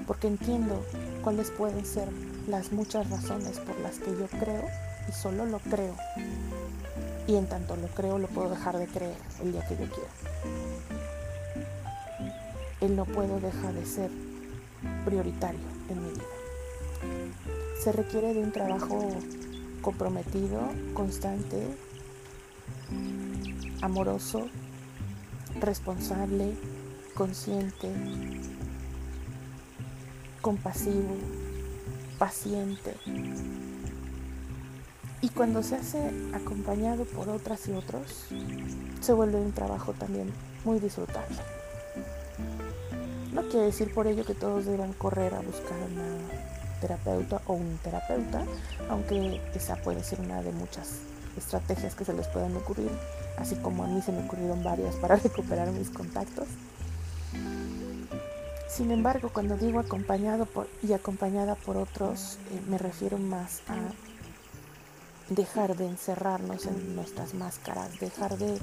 Porque 0.06 0.26
entiendo 0.26 0.85
cuáles 1.22 1.50
pueden 1.50 1.85
ser 1.85 2.09
las 2.48 2.72
muchas 2.72 3.11
razones 3.11 3.59
por 3.59 3.78
las 3.80 3.98
que 3.98 4.11
yo 4.11 4.26
creo 4.40 4.64
y 5.09 5.12
solo 5.12 5.44
lo 5.46 5.59
creo 5.59 5.94
y 7.27 7.37
en 7.37 7.47
tanto 7.49 7.77
lo 7.77 7.89
creo, 7.89 8.19
lo 8.19 8.29
puedo 8.29 8.51
dejar 8.51 8.79
de 8.79 8.87
creer 8.87 9.17
el 9.43 9.53
día 9.53 9.67
que 9.67 9.77
yo 9.77 9.85
quiera. 9.91 10.11
Él 12.81 12.95
no 12.95 13.05
puedo 13.05 13.41
dejar 13.41 13.73
de 13.73 13.87
ser 13.87 14.11
prioritario 15.05 15.61
en 15.89 16.03
mi 16.03 16.11
vida. 16.11 16.25
Se 17.83 17.93
requiere 17.93 18.35
de 18.35 18.41
un 18.41 18.53
trabajo 18.53 19.09
comprometido, 19.81 20.61
constante, 20.95 21.67
amoroso, 23.81 24.49
responsable, 25.61 26.57
consciente, 27.15 27.91
compasivo, 30.43 31.17
paciente, 32.19 32.95
y 35.22 35.29
cuando 35.31 35.62
se 35.62 35.76
hace 35.76 35.98
acompañado 36.35 37.05
por 37.05 37.29
otras 37.29 37.66
y 37.68 37.72
otros, 37.72 38.26
se 39.00 39.12
vuelve 39.12 39.38
un 39.38 39.52
trabajo 39.52 39.92
también 39.92 40.33
muy 40.64 40.79
disfrutable. 40.79 41.37
No 43.33 43.42
quiere 43.48 43.66
decir 43.66 43.92
por 43.92 44.07
ello 44.07 44.24
que 44.24 44.35
todos 44.35 44.66
deban 44.66 44.92
correr 44.94 45.35
a 45.35 45.40
buscar 45.40 45.76
una 45.92 46.16
terapeuta 46.81 47.40
o 47.46 47.55
un 47.55 47.79
terapeuta, 47.83 48.44
aunque 48.90 49.40
esa 49.55 49.76
puede 49.76 50.02
ser 50.02 50.20
una 50.20 50.42
de 50.42 50.52
muchas 50.52 51.00
estrategias 51.37 51.94
que 51.94 52.05
se 52.05 52.12
les 52.12 52.26
puedan 52.29 52.57
ocurrir, 52.57 52.90
así 53.38 53.57
como 53.57 53.85
a 53.85 53.87
mí 53.87 54.00
se 54.02 54.12
me 54.12 54.24
ocurrieron 54.24 54.62
varias 54.62 54.96
para 54.96 55.16
recuperar 55.24 55.70
mis 55.70 55.90
contactos. 55.90 56.46
Sin 58.68 58.90
embargo, 58.90 59.31
cuando 59.33 59.57
digo 59.57 59.79
acompañado 59.79 60.44
por, 60.44 60.68
y 60.83 60.92
acompañada 60.92 61.55
por 61.55 61.76
otros, 61.76 62.38
eh, 62.52 62.61
me 62.68 62.76
refiero 62.76 63.16
más 63.16 63.62
a 63.68 63.76
dejar 65.29 65.77
de 65.77 65.87
encerrarnos 65.87 66.67
en 66.67 66.95
nuestras 66.95 67.35
máscaras, 67.35 67.99
dejar 67.99 68.39
de, 68.39 68.59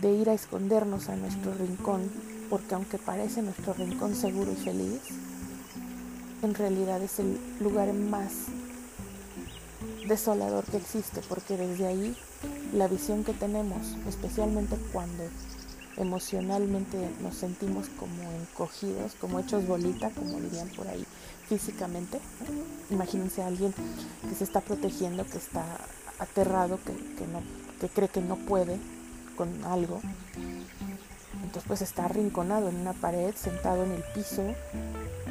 de 0.00 0.12
ir 0.12 0.28
a 0.28 0.34
escondernos 0.34 1.08
a 1.08 1.16
nuestro 1.16 1.54
rincón, 1.54 2.10
porque 2.50 2.74
aunque 2.74 2.98
parece 2.98 3.42
nuestro 3.42 3.74
rincón 3.74 4.14
seguro 4.14 4.52
y 4.52 4.56
feliz, 4.56 5.00
en 6.42 6.54
realidad 6.54 7.02
es 7.02 7.18
el 7.18 7.38
lugar 7.60 7.92
más 7.92 8.32
desolador 10.06 10.64
que 10.64 10.76
existe, 10.76 11.20
porque 11.28 11.56
desde 11.56 11.86
ahí 11.86 12.16
la 12.72 12.88
visión 12.88 13.24
que 13.24 13.32
tenemos, 13.32 13.96
especialmente 14.08 14.76
cuando 14.92 15.24
emocionalmente 15.96 16.98
nos 17.22 17.36
sentimos 17.36 17.88
como 17.98 18.30
encogidos, 18.32 19.14
como 19.20 19.40
hechos 19.40 19.66
bolita, 19.66 20.10
como 20.10 20.40
dirían 20.40 20.68
por 20.70 20.86
ahí, 20.88 21.04
físicamente. 21.48 22.20
Imagínense 22.90 23.42
a 23.42 23.46
alguien 23.46 23.74
que 24.28 24.34
se 24.34 24.44
está 24.44 24.60
protegiendo, 24.60 25.24
que 25.24 25.38
está 25.38 25.64
aterrado, 26.18 26.78
que, 26.84 27.26
no, 27.26 27.42
que 27.80 27.88
cree 27.88 28.08
que 28.08 28.20
no 28.20 28.36
puede 28.36 28.78
con 29.36 29.64
algo. 29.64 30.00
Entonces 31.42 31.64
pues 31.66 31.82
está 31.82 32.06
arrinconado 32.06 32.68
en 32.68 32.76
una 32.76 32.92
pared, 32.92 33.34
sentado 33.34 33.84
en 33.84 33.92
el 33.92 34.02
piso, 34.14 34.42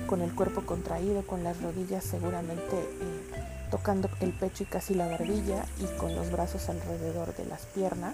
con 0.07 0.21
el 0.21 0.33
cuerpo 0.33 0.61
contraído, 0.65 1.25
con 1.25 1.43
las 1.43 1.61
rodillas 1.61 2.03
seguramente 2.03 2.77
eh, 2.77 3.67
tocando 3.71 4.09
el 4.21 4.31
pecho 4.31 4.63
y 4.63 4.67
casi 4.67 4.93
la 4.93 5.07
barbilla 5.07 5.65
y 5.79 5.97
con 5.97 6.15
los 6.15 6.31
brazos 6.31 6.69
alrededor 6.69 7.35
de 7.35 7.45
las 7.45 7.65
piernas 7.67 8.13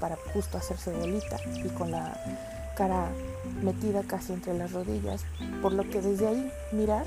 para 0.00 0.16
justo 0.32 0.58
hacerse 0.58 0.92
bolita 0.92 1.38
y 1.64 1.68
con 1.70 1.90
la 1.90 2.57
cara 2.78 3.08
metida 3.60 4.04
casi 4.04 4.32
entre 4.32 4.56
las 4.56 4.70
rodillas, 4.70 5.24
por 5.60 5.72
lo 5.72 5.82
que 5.90 6.00
desde 6.00 6.28
ahí 6.28 6.52
mirar 6.70 7.04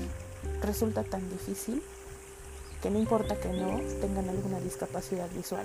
resulta 0.60 1.02
tan 1.02 1.26
difícil 1.30 1.82
que 2.82 2.90
no 2.90 2.98
importa 2.98 3.40
que 3.40 3.48
no 3.48 3.80
tengan 4.02 4.28
alguna 4.28 4.60
discapacidad 4.60 5.30
visual. 5.34 5.64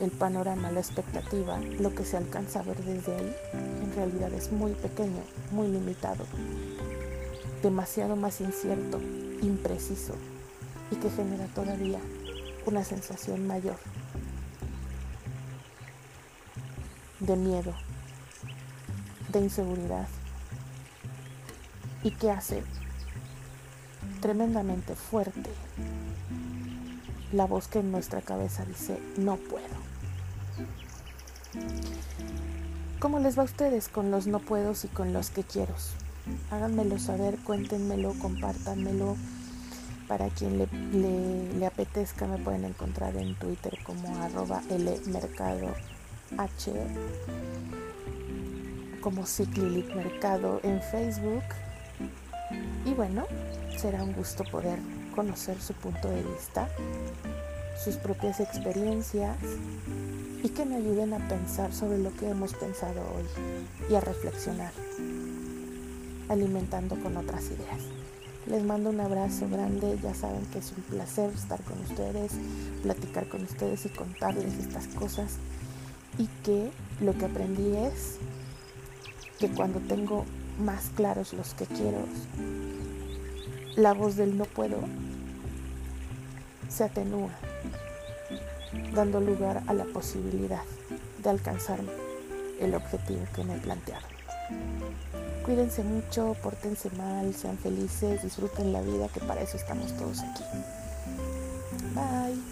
El 0.00 0.10
panorama, 0.12 0.72
la 0.72 0.80
expectativa, 0.80 1.60
lo 1.78 1.94
que 1.94 2.06
se 2.06 2.16
alcanza 2.16 2.60
a 2.60 2.62
ver 2.62 2.82
desde 2.82 3.14
ahí, 3.14 3.36
en 3.52 3.94
realidad 3.94 4.32
es 4.32 4.50
muy 4.50 4.72
pequeño, 4.72 5.22
muy 5.50 5.68
limitado, 5.68 6.24
demasiado 7.62 8.16
más 8.16 8.40
incierto, 8.40 8.98
impreciso 9.42 10.14
y 10.90 10.96
que 10.96 11.10
genera 11.10 11.46
todavía 11.48 11.98
una 12.64 12.82
sensación 12.82 13.46
mayor 13.46 13.76
de 17.20 17.36
miedo, 17.36 17.74
de 19.32 19.40
inseguridad 19.40 20.06
y 22.02 22.10
que 22.12 22.30
hace 22.30 22.62
tremendamente 24.20 24.94
fuerte 24.94 25.50
la 27.32 27.46
voz 27.46 27.66
que 27.68 27.80
en 27.80 27.90
nuestra 27.90 28.20
cabeza 28.20 28.64
dice 28.64 28.98
no 29.16 29.36
puedo. 29.36 29.82
¿Cómo 32.98 33.18
les 33.18 33.36
va 33.36 33.42
a 33.42 33.46
ustedes 33.46 33.88
con 33.88 34.10
los 34.10 34.26
no 34.26 34.38
puedo 34.38 34.72
y 34.82 34.86
con 34.88 35.12
los 35.12 35.30
que 35.30 35.42
quiero? 35.42 35.74
Háganmelo 36.50 36.98
saber, 36.98 37.36
cuéntenmelo, 37.38 38.14
compártanmelo. 38.20 39.16
Para 40.06 40.28
quien 40.28 40.58
le, 40.58 40.68
le, 41.58 41.66
apetezca 41.66 42.26
me 42.26 42.38
pueden 42.38 42.64
encontrar 42.64 43.16
en 43.16 43.34
Twitter 43.36 43.78
como 43.84 44.14
arroba 44.22 44.62
lmercadoh 44.68 45.74
como 49.02 49.26
Ciclilic 49.26 49.94
Mercado 49.94 50.60
en 50.62 50.80
Facebook. 50.80 51.42
Y 52.86 52.94
bueno, 52.94 53.26
será 53.76 54.02
un 54.02 54.14
gusto 54.14 54.44
poder 54.44 54.78
conocer 55.14 55.60
su 55.60 55.74
punto 55.74 56.08
de 56.08 56.22
vista, 56.22 56.68
sus 57.84 57.96
propias 57.96 58.40
experiencias 58.40 59.36
y 60.42 60.48
que 60.48 60.64
me 60.64 60.76
ayuden 60.76 61.12
a 61.12 61.28
pensar 61.28 61.74
sobre 61.74 61.98
lo 61.98 62.14
que 62.16 62.30
hemos 62.30 62.54
pensado 62.54 63.00
hoy 63.00 63.24
y 63.90 63.94
a 63.94 64.00
reflexionar, 64.00 64.72
alimentando 66.28 66.96
con 66.96 67.16
otras 67.16 67.44
ideas. 67.46 67.82
Les 68.46 68.64
mando 68.64 68.90
un 68.90 69.00
abrazo 69.00 69.48
grande, 69.48 69.98
ya 70.02 70.14
saben 70.14 70.44
que 70.46 70.58
es 70.58 70.72
un 70.76 70.82
placer 70.82 71.30
estar 71.30 71.62
con 71.62 71.80
ustedes, 71.80 72.32
platicar 72.82 73.28
con 73.28 73.42
ustedes 73.42 73.86
y 73.86 73.88
contarles 73.88 74.54
estas 74.58 74.88
cosas 74.88 75.36
y 76.18 76.26
que 76.44 76.70
lo 77.00 77.16
que 77.16 77.24
aprendí 77.24 77.76
es 77.76 78.18
que 79.42 79.48
cuando 79.48 79.80
tengo 79.80 80.24
más 80.60 80.90
claros 80.94 81.32
los 81.32 81.52
que 81.54 81.66
quiero, 81.66 81.98
la 83.74 83.92
voz 83.92 84.14
del 84.14 84.38
no 84.38 84.44
puedo 84.44 84.76
se 86.68 86.84
atenúa, 86.84 87.30
dando 88.94 89.20
lugar 89.20 89.64
a 89.66 89.74
la 89.74 89.84
posibilidad 89.86 90.62
de 91.24 91.30
alcanzar 91.30 91.80
el 92.60 92.72
objetivo 92.76 93.24
que 93.34 93.42
me 93.42 93.56
he 93.56 93.58
planteado. 93.58 94.06
Cuídense 95.44 95.82
mucho, 95.82 96.36
pórtense 96.40 96.88
mal, 96.90 97.34
sean 97.34 97.58
felices, 97.58 98.22
disfruten 98.22 98.72
la 98.72 98.80
vida, 98.80 99.08
que 99.08 99.18
para 99.18 99.40
eso 99.40 99.56
estamos 99.56 99.92
todos 99.96 100.20
aquí. 100.20 100.44
Bye. 101.96 102.51